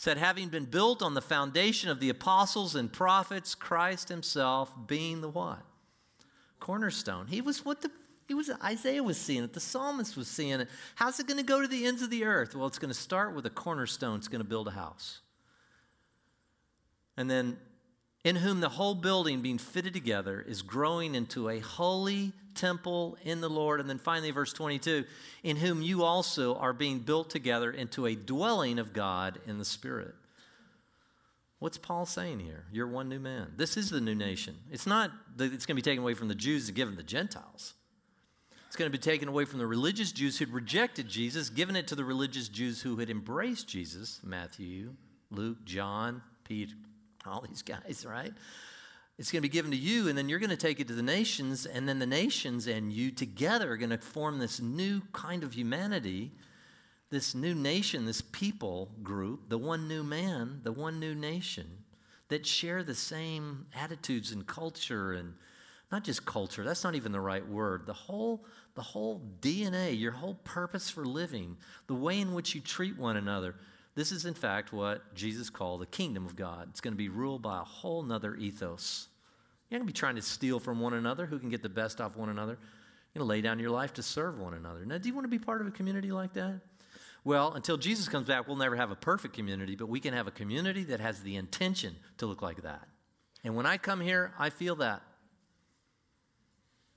[0.00, 5.20] said, having been built on the foundation of the apostles and prophets, Christ himself being
[5.20, 5.60] the what?
[6.58, 7.26] Cornerstone.
[7.26, 7.90] He was what the
[8.26, 10.68] he was Isaiah was seeing it, the psalmist was seeing it.
[10.94, 12.54] How's it going to go to the ends of the earth?
[12.54, 15.20] Well, it's going to start with a cornerstone, it's going to build a house.
[17.18, 17.58] And then
[18.24, 23.40] in whom the whole building being fitted together is growing into a holy temple in
[23.40, 23.80] the Lord.
[23.80, 25.04] And then finally, verse 22
[25.42, 29.64] in whom you also are being built together into a dwelling of God in the
[29.64, 30.14] Spirit.
[31.58, 32.64] What's Paul saying here?
[32.72, 33.52] You're one new man.
[33.56, 34.56] This is the new nation.
[34.70, 37.02] It's not that it's going to be taken away from the Jews and given the
[37.02, 37.74] Gentiles.
[38.66, 41.88] It's going to be taken away from the religious Jews who'd rejected Jesus, given it
[41.88, 44.94] to the religious Jews who had embraced Jesus Matthew,
[45.30, 46.74] Luke, John, Peter,
[47.26, 48.32] all these guys, right?
[49.18, 50.94] It's going to be given to you, and then you're going to take it to
[50.94, 55.02] the nations, and then the nations and you together are going to form this new
[55.12, 56.32] kind of humanity,
[57.10, 61.80] this new nation, this people group, the one new man, the one new nation
[62.30, 65.34] that share the same attitudes and culture and
[65.92, 68.44] not just culture that's not even the right word the whole
[68.76, 71.56] the whole dna your whole purpose for living
[71.88, 73.56] the way in which you treat one another
[74.00, 76.68] this is, in fact, what Jesus called the kingdom of God.
[76.70, 79.08] It's going to be ruled by a whole nother ethos.
[79.68, 82.00] You're going to be trying to steal from one another, who can get the best
[82.00, 82.52] off one another.
[83.12, 84.86] You're going to lay down your life to serve one another.
[84.86, 86.60] Now, do you want to be part of a community like that?
[87.24, 90.26] Well, until Jesus comes back, we'll never have a perfect community, but we can have
[90.26, 92.88] a community that has the intention to look like that.
[93.44, 95.02] And when I come here, I feel that.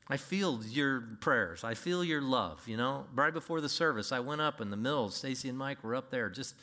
[0.07, 1.65] I feel your prayers.
[1.65, 2.65] I feel your love.
[2.67, 5.15] You know, right before the service, I went up in the mills.
[5.15, 6.55] Stacy and Mike were up there, just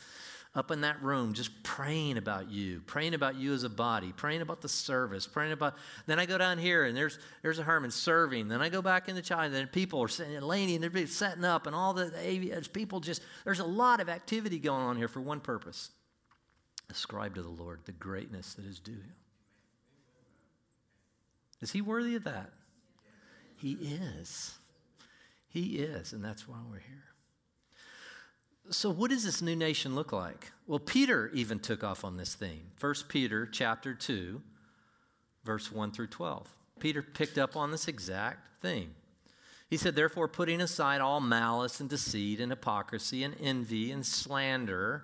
[0.52, 4.40] up in that room, just praying about you, praying about you as a body, praying
[4.40, 5.76] about the service, praying about.
[6.06, 8.48] Then I go down here and there's there's a Herman serving.
[8.48, 11.06] Then I go back into China and then people are sitting, and Laney and everybody
[11.06, 13.22] setting up, and all the, the people just.
[13.44, 15.90] There's a lot of activity going on here for one purpose:
[16.90, 19.14] ascribe to the Lord the greatness that is due Him.
[21.60, 22.50] Is He worthy of that?
[23.56, 24.58] He is.
[25.48, 27.09] He is, and that's why we're here.
[28.70, 30.52] So what does this new nation look like?
[30.68, 32.68] Well, Peter even took off on this theme.
[32.80, 34.40] 1 Peter chapter 2,
[35.44, 36.54] verse 1 through 12.
[36.78, 38.94] Peter picked up on this exact theme.
[39.68, 45.02] He said, Therefore, putting aside all malice and deceit and hypocrisy and envy and slander,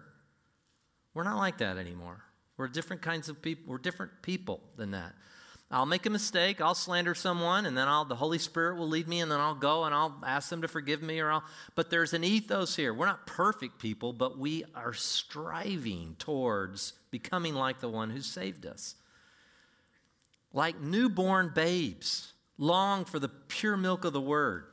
[1.13, 2.23] we're not like that anymore.
[2.57, 3.65] We're different kinds of people.
[3.67, 5.15] We're different people than that.
[5.69, 9.09] I'll make a mistake, I'll slander someone, and then I'll, the Holy Spirit will lead
[9.09, 11.91] me, and then I'll go and I'll ask them to forgive me, or I'll, but
[11.91, 12.95] there's an ethos here.
[12.95, 18.65] We're not perfect people, but we are striving towards becoming like the one who saved
[18.65, 18.95] us.
[20.53, 24.67] Like newborn babes, long for the pure milk of the word.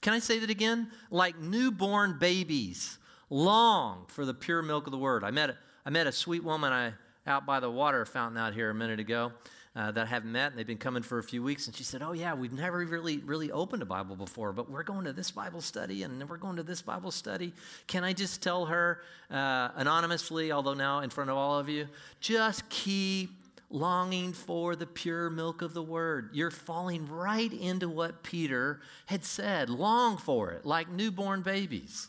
[0.00, 0.90] Can I say that again?
[1.12, 5.22] Like newborn babies, long for the pure milk of the word.
[5.22, 6.92] I met I met a sweet woman I,
[7.26, 9.32] out by the water fountain out here a minute ago
[9.76, 11.66] uh, that I have met, and they've been coming for a few weeks.
[11.66, 14.82] And she said, "Oh yeah, we've never really really opened a Bible before, but we're
[14.82, 17.52] going to this Bible study, and we're going to this Bible study.
[17.86, 21.88] Can I just tell her uh, anonymously, although now in front of all of you,
[22.20, 23.30] just keep."
[23.72, 26.30] Longing for the pure milk of the word.
[26.32, 29.70] You're falling right into what Peter had said.
[29.70, 32.08] Long for it, like newborn babies.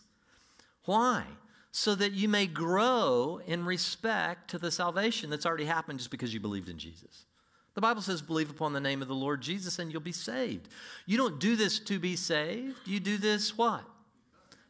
[0.85, 1.23] Why?
[1.71, 6.33] so that you may grow in respect to the salvation that's already happened just because
[6.33, 7.25] you believed in Jesus.
[7.73, 10.67] The Bible says, believe upon the name of the Lord Jesus and you'll be saved.
[11.05, 12.77] You don't do this to be saved.
[12.85, 13.83] You do this what?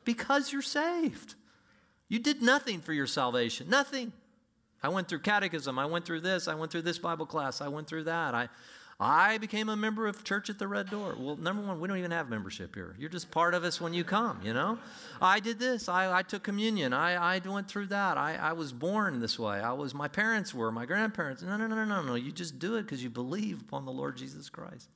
[0.05, 1.35] Because you're saved.
[2.09, 3.69] You did nothing for your salvation.
[3.69, 4.13] Nothing.
[4.83, 5.79] I went through catechism.
[5.79, 6.47] I went through this.
[6.47, 7.61] I went through this Bible class.
[7.61, 8.35] I went through that.
[8.35, 8.49] I,
[9.03, 11.15] I became a member of Church at the Red Door.
[11.17, 12.95] Well, number one, we don't even have membership here.
[12.99, 14.77] You're just part of us when you come, you know?
[15.19, 15.89] I did this.
[15.89, 16.93] I, I took communion.
[16.93, 18.19] I, I went through that.
[18.19, 19.59] I, I was born this way.
[19.59, 21.41] I was, my parents were, my grandparents.
[21.41, 22.13] No, no, no, no, no, no.
[22.13, 24.87] You just do it because you believe upon the Lord Jesus Christ,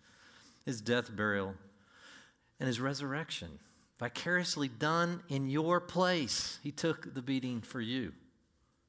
[0.68, 1.56] his death, burial,
[2.60, 3.58] and his resurrection.
[3.98, 6.60] Vicariously done in your place.
[6.62, 8.14] He took the beating for you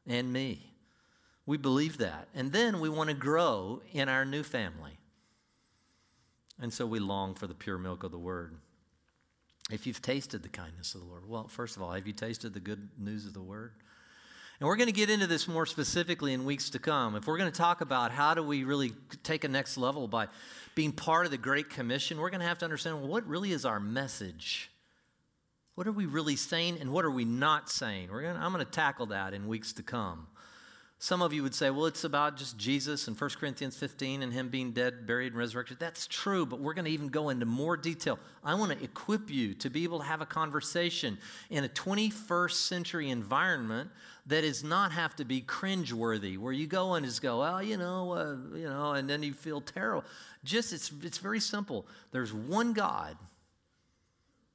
[0.06, 0.74] and me.
[1.46, 2.28] We believe that.
[2.34, 4.98] And then we want to grow in our new family.
[6.60, 8.56] And so we long for the pure milk of the word.
[9.70, 12.54] If you've tasted the kindness of the Lord, well, first of all, have you tasted
[12.54, 13.72] the good news of the word?
[14.58, 17.14] And we're going to get into this more specifically in weeks to come.
[17.14, 20.28] If we're going to talk about how do we really take a next level by
[20.74, 23.52] being part of the Great Commission, we're going to have to understand well, what really
[23.52, 24.70] is our message?
[25.74, 28.08] What are we really saying and what are we not saying?
[28.10, 30.26] We're going to, I'm going to tackle that in weeks to come.
[30.98, 34.32] Some of you would say, well, it's about just Jesus and 1 Corinthians 15 and
[34.32, 35.78] him being dead, buried, and resurrected.
[35.78, 38.18] That's true, but we're going to even go into more detail.
[38.42, 41.18] I want to equip you to be able to have a conversation
[41.50, 43.90] in a 21st century environment
[44.26, 47.76] that does not have to be cringeworthy, where you go and just go, well, you
[47.76, 50.04] know, uh, you know, and then you feel terrible.
[50.44, 51.86] Just, it's, it's very simple.
[52.10, 53.18] There's one God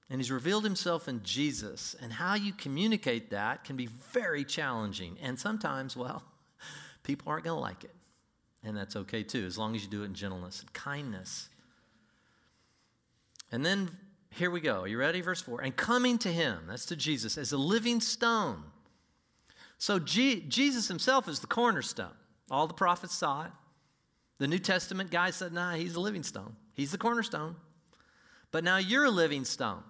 [0.10, 1.96] and he's revealed himself in Jesus.
[2.02, 5.18] And how you communicate that can be very challenging.
[5.22, 6.22] And sometimes, well,
[7.04, 7.96] people aren't going to like it.
[8.64, 11.50] And that's okay too, as long as you do it in gentleness and kindness.
[13.52, 13.90] And then
[14.30, 14.82] here we go.
[14.82, 15.22] Are you ready?
[15.22, 15.62] Verse 4.
[15.62, 18.64] And coming to him, that's to Jesus, as a living stone.
[19.78, 22.14] So G- Jesus himself is the cornerstone.
[22.50, 23.52] All the prophets saw it.
[24.38, 26.56] The New Testament guy said, nah, he's a living stone.
[26.74, 27.56] He's the cornerstone.
[28.52, 29.84] But now you're a living stone.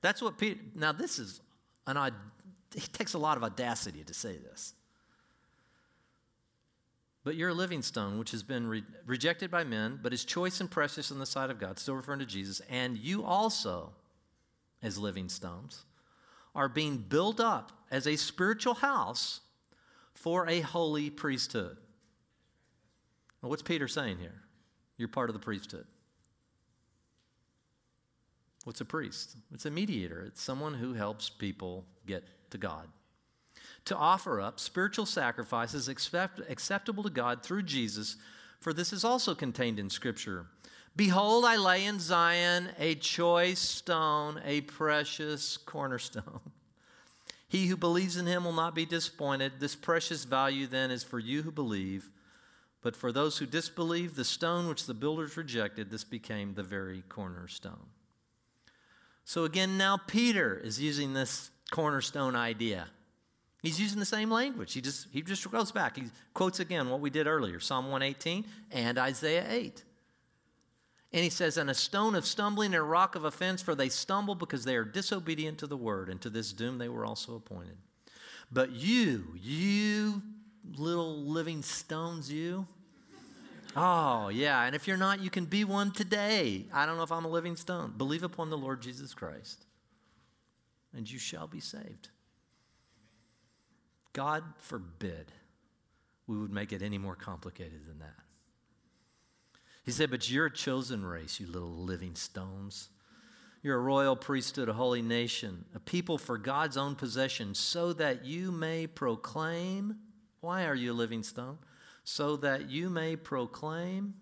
[0.00, 1.40] That's what Peter, now this is
[1.86, 2.14] an odd,
[2.74, 4.74] it takes a lot of audacity to say this.
[7.24, 10.60] But you're a living stone, which has been re- rejected by men, but is choice
[10.60, 12.60] and precious in the sight of God, still referring to Jesus.
[12.68, 13.92] And you also,
[14.82, 15.84] as living stones,
[16.54, 19.40] are being built up as a spiritual house
[20.14, 21.76] for a holy priesthood.
[23.40, 24.42] Well, what's Peter saying here?
[24.96, 25.86] You're part of the priesthood.
[28.64, 29.36] What's a priest?
[29.52, 32.88] It's a mediator, it's someone who helps people get to God.
[33.86, 38.16] To offer up spiritual sacrifices accept, acceptable to God through Jesus,
[38.60, 40.46] for this is also contained in Scripture.
[40.94, 46.40] Behold, I lay in Zion a choice stone, a precious cornerstone.
[47.48, 49.52] He who believes in him will not be disappointed.
[49.58, 52.10] This precious value then is for you who believe.
[52.82, 57.02] But for those who disbelieve, the stone which the builders rejected, this became the very
[57.08, 57.86] cornerstone.
[59.24, 62.88] So again, now Peter is using this cornerstone idea.
[63.62, 64.72] He's using the same language.
[64.72, 65.96] He just he just goes back.
[65.96, 66.04] He
[66.34, 69.84] quotes again what we did earlier, Psalm 118 and Isaiah 8.
[71.12, 73.88] And he says, And a stone of stumbling and a rock of offense, for they
[73.88, 77.36] stumble because they are disobedient to the word, and to this doom they were also
[77.36, 77.76] appointed.
[78.50, 80.22] But you, you
[80.74, 82.66] little living stones, you,
[83.74, 84.64] Oh, yeah.
[84.64, 86.66] And if you're not, you can be one today.
[86.72, 87.94] I don't know if I'm a living stone.
[87.96, 89.64] Believe upon the Lord Jesus Christ,
[90.94, 92.08] and you shall be saved.
[94.12, 95.32] God forbid
[96.26, 98.14] we would make it any more complicated than that.
[99.84, 102.88] He said, But you're a chosen race, you little living stones.
[103.62, 108.24] You're a royal priesthood, a holy nation, a people for God's own possession, so that
[108.24, 109.96] you may proclaim.
[110.40, 111.58] Why are you a living stone?
[112.04, 114.14] so that you may proclaim,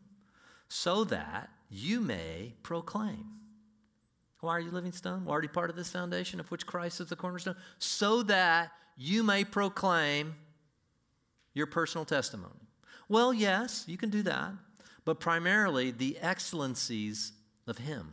[0.69, 3.25] so that you may proclaim.
[4.41, 5.25] Why are you living stone?
[5.25, 8.73] We're already part of this foundation of which Christ is the cornerstone, so that
[9.03, 10.35] you may proclaim
[11.55, 12.69] your personal testimony.
[13.09, 14.53] Well, yes, you can do that,
[15.07, 17.33] but primarily the excellencies
[17.67, 18.13] of Him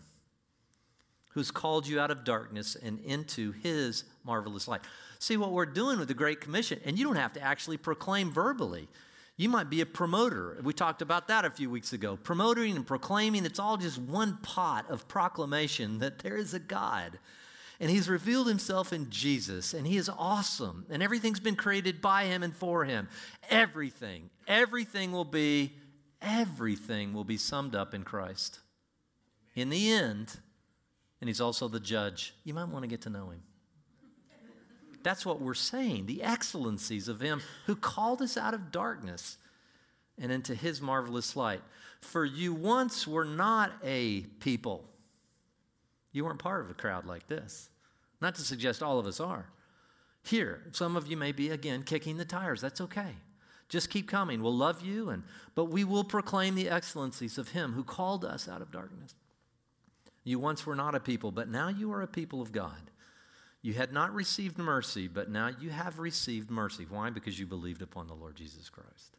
[1.31, 4.79] who's called you out of darkness and into His marvelous light.
[5.19, 8.31] See what we're doing with the Great Commission, and you don't have to actually proclaim
[8.31, 8.87] verbally.
[9.35, 10.57] You might be a promoter.
[10.63, 12.15] We talked about that a few weeks ago.
[12.15, 17.19] Promoting and proclaiming, it's all just one pot of proclamation that there is a God.
[17.79, 20.85] And he's revealed himself in Jesus, and he is awesome.
[20.89, 23.07] And everything's been created by him and for him.
[23.49, 25.73] Everything, everything will be,
[26.21, 28.59] everything will be summed up in Christ.
[29.55, 30.37] In the end,
[31.21, 32.33] and he's also the judge.
[32.43, 33.41] You might want to get to know him.
[35.07, 39.37] That's what we're saying the excellencies of Him who called us out of darkness
[40.19, 41.61] and into His marvelous light.
[42.01, 44.83] For you once were not a people,
[46.11, 47.69] you weren't part of a crowd like this.
[48.21, 49.47] Not to suggest all of us are.
[50.23, 52.61] Here, some of you may be again kicking the tires.
[52.61, 53.15] That's okay.
[53.69, 54.41] Just keep coming.
[54.41, 55.23] We'll love you, and
[55.55, 59.13] but we will proclaim the excellencies of Him who called us out of darkness.
[60.23, 62.91] You once were not a people, but now you are a people of God.
[63.61, 66.85] You had not received mercy, but now you have received mercy.
[66.89, 67.09] Why?
[67.09, 69.16] Because you believed upon the Lord Jesus Christ.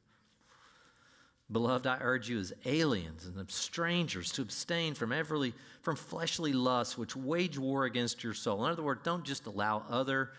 [1.50, 6.98] Beloved, I urge you as aliens and strangers to abstain from every from fleshly lusts
[6.98, 8.66] which wage war against your soul.
[8.66, 10.32] In other words, don't just allow other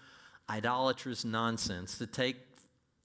[0.48, 2.38] idolatrous nonsense to take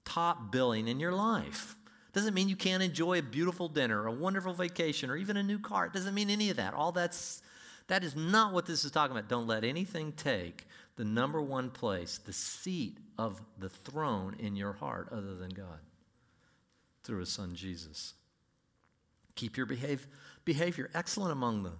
[0.03, 1.75] top billing in your life.
[2.13, 5.57] Doesn't mean you can't enjoy a beautiful dinner, a wonderful vacation, or even a new
[5.57, 5.87] car.
[5.87, 6.75] It doesn't mean any of that.
[6.75, 7.41] All that's
[7.87, 9.29] that is not what this is talking about.
[9.29, 14.73] Don't let anything take the number one place, the seat of the throne in your
[14.73, 15.79] heart other than God
[17.05, 18.13] through his son Jesus.
[19.35, 20.07] Keep your behave,
[20.43, 21.73] behavior excellent among the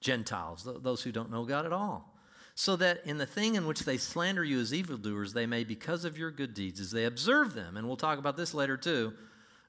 [0.00, 2.08] Gentiles, those who don't know God at all.
[2.54, 6.04] so that in the thing in which they slander you as evildoers, they may, because
[6.04, 9.14] of your good deeds, as they observe them, and we'll talk about this later too,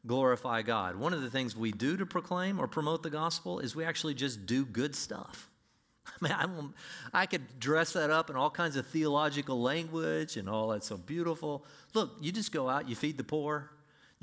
[0.05, 0.97] glorify God.
[0.97, 4.15] One of the things we do to proclaim or promote the gospel is we actually
[4.15, 5.49] just do good stuff.
[6.21, 6.73] I mean,
[7.13, 10.87] I, I could dress that up in all kinds of theological language and all that's
[10.87, 11.65] so beautiful.
[11.93, 13.69] Look, you just go out, you feed the poor,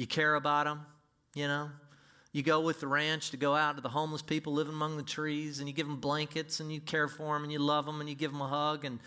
[0.01, 0.80] you care about them,
[1.34, 1.68] you know.
[2.32, 5.03] You go with the ranch to go out to the homeless people living among the
[5.03, 8.01] trees, and you give them blankets, and you care for them, and you love them,
[8.01, 8.98] and you give them a hug, and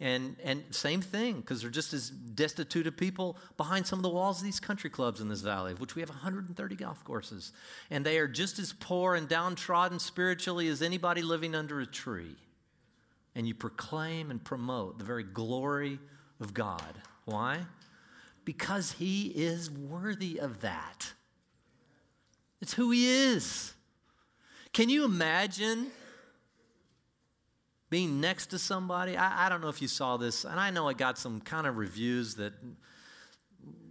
[0.00, 4.08] and and same thing because they're just as destitute of people behind some of the
[4.08, 7.52] walls of these country clubs in this valley, of which we have 130 golf courses,
[7.88, 12.34] and they are just as poor and downtrodden spiritually as anybody living under a tree.
[13.36, 16.00] And you proclaim and promote the very glory
[16.40, 17.00] of God.
[17.24, 17.60] Why?
[18.44, 21.12] Because He is worthy of that.
[22.60, 23.74] It's who He is.
[24.72, 25.88] Can you imagine
[27.88, 29.16] being next to somebody?
[29.16, 31.66] I, I don't know if you saw this, and I know it got some kind
[31.66, 32.52] of reviews that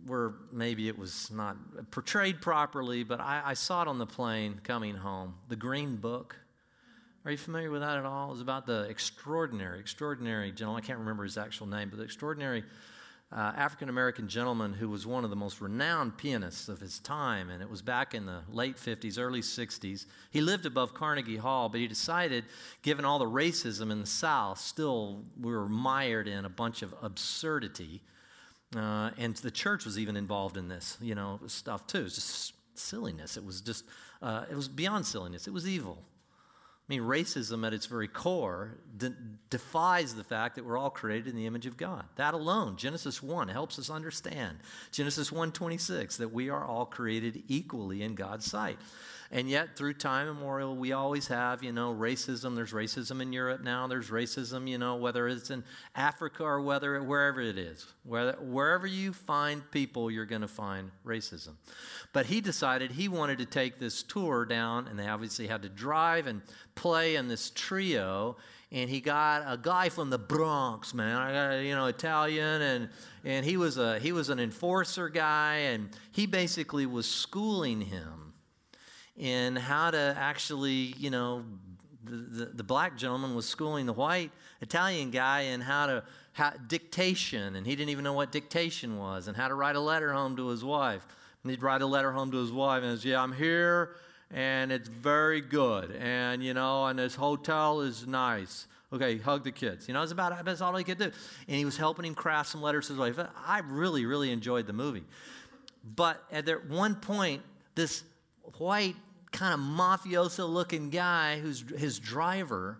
[0.06, 1.58] were maybe it was not
[1.91, 5.36] portrayed properly, but I, I saw it on the plane coming home.
[5.47, 6.36] The Green Book.
[7.26, 8.30] Are you familiar with that at all?
[8.30, 10.82] It was about the extraordinary, extraordinary gentleman.
[10.84, 12.64] I can't remember his actual name, but the extraordinary
[13.32, 17.49] uh, African American gentleman who was one of the most renowned pianists of his time,
[17.49, 20.05] and it was back in the late 50s, early 60s.
[20.32, 22.45] He lived above Carnegie Hall, but he decided,
[22.82, 26.95] given all the racism in the South, still we were mired in a bunch of
[27.03, 28.01] absurdity.
[28.75, 31.99] Uh, and the church was even involved in this, you know, stuff too.
[31.99, 33.38] It was just silliness.
[33.38, 33.84] It was just,
[34.23, 35.47] uh, it was beyond silliness.
[35.47, 36.03] It was evil.
[36.90, 39.14] I mean, racism at its very core de-
[39.52, 42.04] defies the fact that we're all created in the image of God.
[42.16, 44.58] That alone, Genesis 1, helps us understand.
[44.92, 48.80] Genesis 1:26, that we are all created equally in God's sight.
[49.32, 52.55] And yet, through time immemorial, we always have, you know, racism.
[52.55, 53.86] There's racism in Europe now.
[53.86, 55.63] There's racism, you know, whether it's in
[55.95, 57.86] Africa or whether wherever it is.
[58.03, 61.53] Where, wherever you find people, you're going to find racism.
[62.11, 65.69] But he decided he wanted to take this tour down, and they obviously had to
[65.69, 66.41] drive and
[66.73, 68.36] play in this trio.
[68.71, 71.15] And he got a guy from the Bronx, man.
[71.15, 72.89] I got you know Italian, and
[73.23, 78.28] and he was a he was an enforcer guy, and he basically was schooling him
[79.20, 81.43] in how to actually, you know,
[82.05, 86.53] the, the, the, black gentleman was schooling the white Italian guy in how to how,
[86.67, 90.13] dictation, and he didn't even know what dictation was, and how to write a letter
[90.13, 91.05] home to his wife.
[91.43, 93.95] And he'd write a letter home to his wife, and says, "Yeah, I'm here,
[94.32, 99.51] and it's very good, and you know, and this hotel is nice." Okay, hug the
[99.51, 99.88] kids.
[99.88, 101.11] You know, it's about that's all he could do.
[101.47, 103.20] And he was helping him craft some letters to his wife.
[103.45, 105.03] I really, really enjoyed the movie.
[105.84, 107.43] But at one point,
[107.76, 108.03] this
[108.57, 108.95] white
[109.32, 112.80] kind of mafioso looking guy who's his driver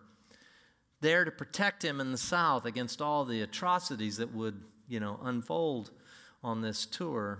[1.01, 5.19] there to protect him in the south against all the atrocities that would you know
[5.23, 5.91] unfold
[6.43, 7.39] on this tour.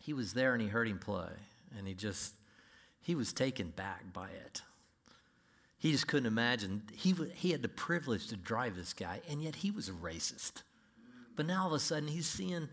[0.00, 1.30] He was there and he heard him play
[1.76, 2.34] and he just
[3.00, 4.62] he was taken back by it.
[5.78, 6.82] He just couldn't imagine.
[6.92, 10.62] He, he had the privilege to drive this guy and yet he was a racist.
[11.34, 12.68] But now all of a sudden he's seeing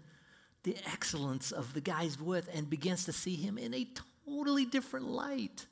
[0.63, 3.85] the excellence of the guys with and begins to see him in a
[4.29, 5.65] totally different light.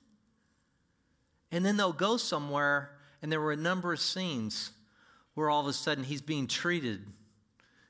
[1.52, 2.92] And then they'll go somewhere,
[3.22, 4.72] and there were a number of scenes
[5.34, 7.06] where all of a sudden he's being treated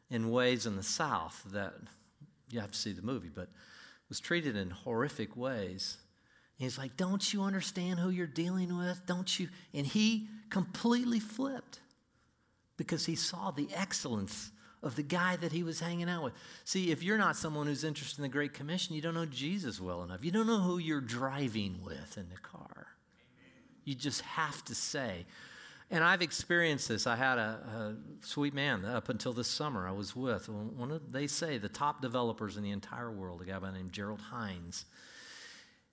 [0.10, 1.74] in ways in the South that
[2.50, 3.50] you have to see the movie, but
[4.10, 5.98] was treated in horrific ways.
[6.58, 9.02] And he's like, Don't you understand who you're dealing with?
[9.06, 9.50] Don't you?
[9.74, 11.80] And he completely flipped
[12.78, 14.52] because he saw the excellence
[14.88, 16.34] of the guy that he was hanging out with.
[16.64, 19.80] See, if you're not someone who's interested in the Great Commission, you don't know Jesus
[19.80, 20.24] well enough.
[20.26, 22.88] You don't know who you're driving with in the car.
[23.84, 25.26] You just have to say.
[25.92, 27.06] And I've experienced this.
[27.06, 30.50] I had a, a sweet man up until this summer I was with.
[30.50, 33.78] One of, they say the top developers in the entire world, a guy by the
[33.78, 34.86] name Gerald Hines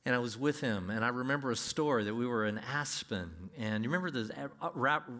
[0.07, 3.31] and I was with him, and I remember a story that we were in Aspen,
[3.57, 4.69] and you remember the uh,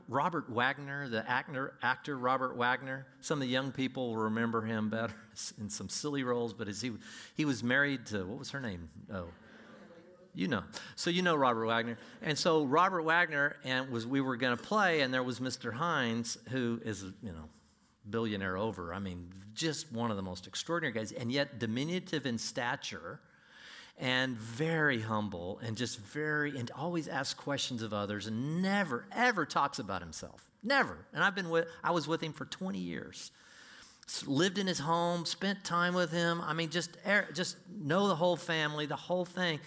[0.09, 3.07] Robert Wagner, the actor, actor Robert Wagner.
[3.23, 5.15] Some of the young people will remember him better
[5.59, 6.93] in some silly roles, but as he
[7.35, 8.91] he was married to what was her name?
[9.11, 9.29] Oh,
[10.35, 10.65] you know.
[10.97, 14.63] So you know Robert Wagner, and so Robert Wagner and was we were going to
[14.63, 15.73] play, and there was Mr.
[15.73, 17.49] Hines, who is you know
[18.11, 18.93] billionaire over.
[18.93, 23.21] I mean, just one of the most extraordinary guys, and yet diminutive in stature
[23.99, 29.47] and very humble and just very, and always asks questions of others and never, ever
[29.47, 30.49] talks about himself.
[30.63, 30.99] Never.
[31.13, 33.31] And I've been with, I was with him for 20 years.
[34.27, 36.41] Lived in his home, spent time with him.
[36.41, 36.97] I mean, just,
[37.33, 39.61] just know the whole family, the whole thing,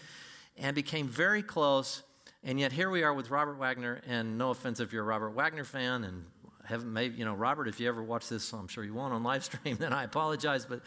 [0.58, 2.04] and became very close.
[2.44, 5.32] And yet here we are with Robert Wagner, and no offense if you're a Robert
[5.32, 6.26] Wagner fan, and
[6.66, 9.24] haven't maybe, you know, Robert, if you ever watch this, I'm sure you won't on
[9.24, 10.82] live stream, then I apologize, but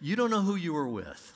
[0.00, 1.32] you don't know who you were with.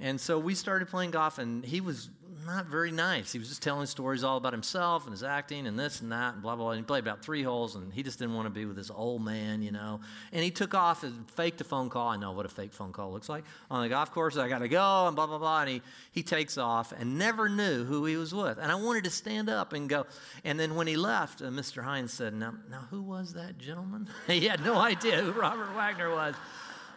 [0.00, 2.10] And so we started playing golf, and he was
[2.48, 3.30] not very nice.
[3.30, 6.34] He was just telling stories all about himself and his acting and this and that
[6.34, 6.72] and blah, blah, blah.
[6.72, 8.90] And he played about three holes, and he just didn't want to be with this
[8.90, 10.00] old man, you know.
[10.32, 12.08] And he took off and faked a phone call.
[12.08, 13.44] I know what a fake phone call looks like.
[13.70, 15.60] On the golf course, I got to go, and blah, blah, blah.
[15.60, 18.58] And he, he takes off and never knew who he was with.
[18.58, 20.06] And I wanted to stand up and go.
[20.42, 21.82] And then when he left, uh, Mr.
[21.84, 24.08] Hines said, now, now, who was that gentleman?
[24.26, 26.34] he had no idea who Robert Wagner was.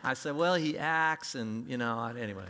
[0.03, 2.45] I said, well, he acts, and, you know, anyway.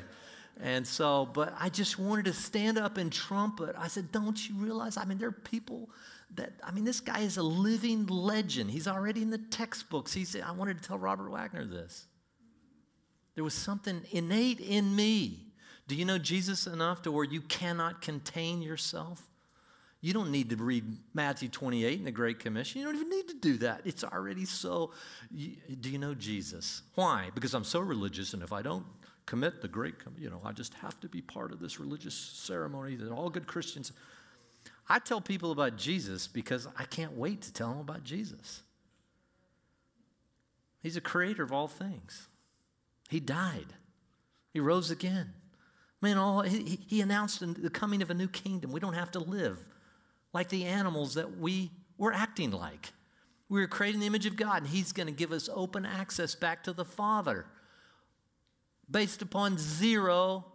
[0.61, 3.75] And so, but I just wanted to stand up and trumpet.
[3.77, 4.95] I said, Don't you realize?
[4.95, 5.89] I mean, there are people
[6.35, 8.69] that, I mean, this guy is a living legend.
[8.69, 10.13] He's already in the textbooks.
[10.13, 12.05] He said, I wanted to tell Robert Wagner this.
[13.33, 15.47] There was something innate in me.
[15.87, 19.27] Do you know Jesus enough to where you cannot contain yourself?
[19.99, 20.83] You don't need to read
[21.13, 22.81] Matthew 28 in the Great Commission.
[22.81, 23.81] You don't even need to do that.
[23.85, 24.91] It's already so.
[25.31, 26.83] Do you know Jesus?
[26.95, 27.29] Why?
[27.33, 28.85] Because I'm so religious, and if I don't
[29.31, 32.97] commit the great, you know, I just have to be part of this religious ceremony
[32.97, 33.93] that all good Christians.
[34.89, 38.61] I tell people about Jesus because I can't wait to tell them about Jesus.
[40.83, 42.27] He's a creator of all things.
[43.09, 43.67] He died.
[44.51, 45.31] He rose again.
[46.01, 48.73] Man, all, he, he announced the coming of a new kingdom.
[48.73, 49.59] We don't have to live
[50.33, 52.91] like the animals that we were acting like.
[53.47, 56.35] We were creating the image of God, and He's going to give us open access
[56.35, 57.45] back to the Father
[58.91, 60.45] based upon zero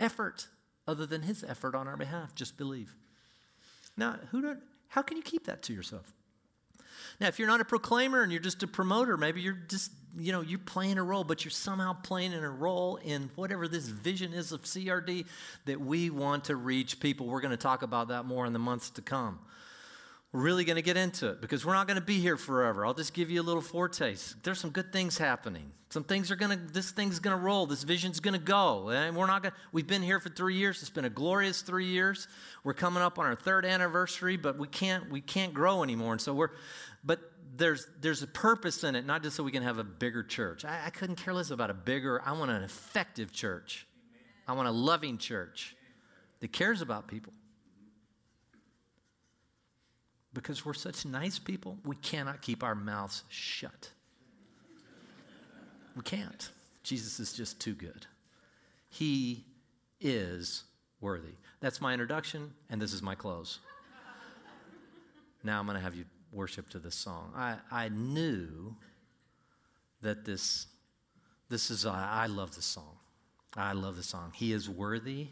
[0.00, 0.48] effort
[0.88, 2.34] other than his effort on our behalf.
[2.34, 2.96] Just believe.
[3.96, 6.12] Now, who don't, how can you keep that to yourself?
[7.20, 10.32] Now, if you're not a proclaimer and you're just a promoter, maybe you're just, you
[10.32, 13.86] know, you're playing a role, but you're somehow playing in a role in whatever this
[13.88, 15.26] vision is of CRD
[15.64, 17.26] that we want to reach people.
[17.26, 19.38] We're going to talk about that more in the months to come.
[20.36, 22.84] Really going to get into it because we're not going to be here forever.
[22.84, 24.42] I'll just give you a little foretaste.
[24.42, 25.72] There's some good things happening.
[25.88, 27.64] Some things are going to, this thing's going to roll.
[27.64, 28.90] This vision's going to go.
[28.90, 30.82] And we're not going to, we've been here for three years.
[30.82, 32.28] It's been a glorious three years.
[32.64, 36.12] We're coming up on our third anniversary, but we can't, we can't grow anymore.
[36.12, 36.50] And so we're,
[37.02, 37.20] but
[37.56, 40.66] there's, there's a purpose in it, not just so we can have a bigger church.
[40.66, 43.86] I, I couldn't care less about a bigger, I want an effective church.
[44.46, 45.74] I want a loving church
[46.40, 47.32] that cares about people
[50.36, 53.90] because we're such nice people, we cannot keep our mouths shut.
[55.96, 56.50] We can't.
[56.82, 58.06] Jesus is just too good.
[58.90, 59.44] He
[59.98, 60.64] is
[61.00, 61.32] worthy.
[61.60, 63.60] That's my introduction, and this is my close.
[65.42, 67.32] now I'm going to have you worship to this song.
[67.34, 68.76] I, I knew
[70.02, 70.66] that this,
[71.48, 72.98] this is, I, I love this song.
[73.56, 74.32] I love this song.
[74.34, 75.28] He is worthy.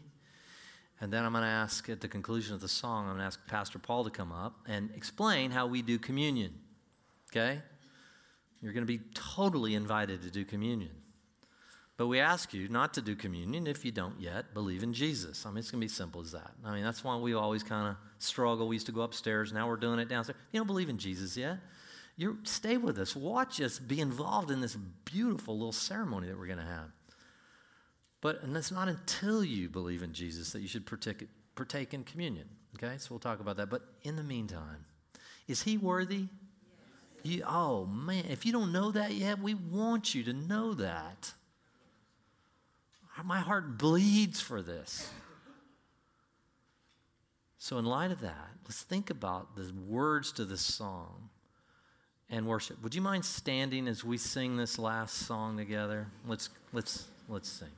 [1.01, 3.25] And then I'm going to ask at the conclusion of the song, I'm going to
[3.25, 6.53] ask Pastor Paul to come up and explain how we do communion.
[7.31, 7.61] Okay?
[8.61, 10.91] You're going to be totally invited to do communion.
[11.97, 15.45] But we ask you not to do communion if you don't yet believe in Jesus.
[15.45, 16.51] I mean, it's going to be simple as that.
[16.63, 18.67] I mean, that's why we always kind of struggle.
[18.67, 20.37] We used to go upstairs, now we're doing it downstairs.
[20.51, 21.59] You don't believe in Jesus yet?
[22.17, 23.15] You stay with us.
[23.15, 24.75] Watch us be involved in this
[25.05, 26.89] beautiful little ceremony that we're going to have.
[28.25, 32.03] But and it's not until you believe in Jesus that you should partake, partake in
[32.03, 32.49] communion.
[32.75, 33.69] Okay, so we'll talk about that.
[33.69, 34.83] But in the meantime,
[35.47, 36.25] is he worthy?
[37.21, 41.33] You, oh man, if you don't know that yet, we want you to know that.
[43.23, 45.07] My heart bleeds for this.
[47.59, 51.29] So, in light of that, let's think about the words to this song
[52.31, 52.81] and worship.
[52.81, 56.07] Would you mind standing as we sing this last song together?
[56.25, 57.69] Let's let's let's sing.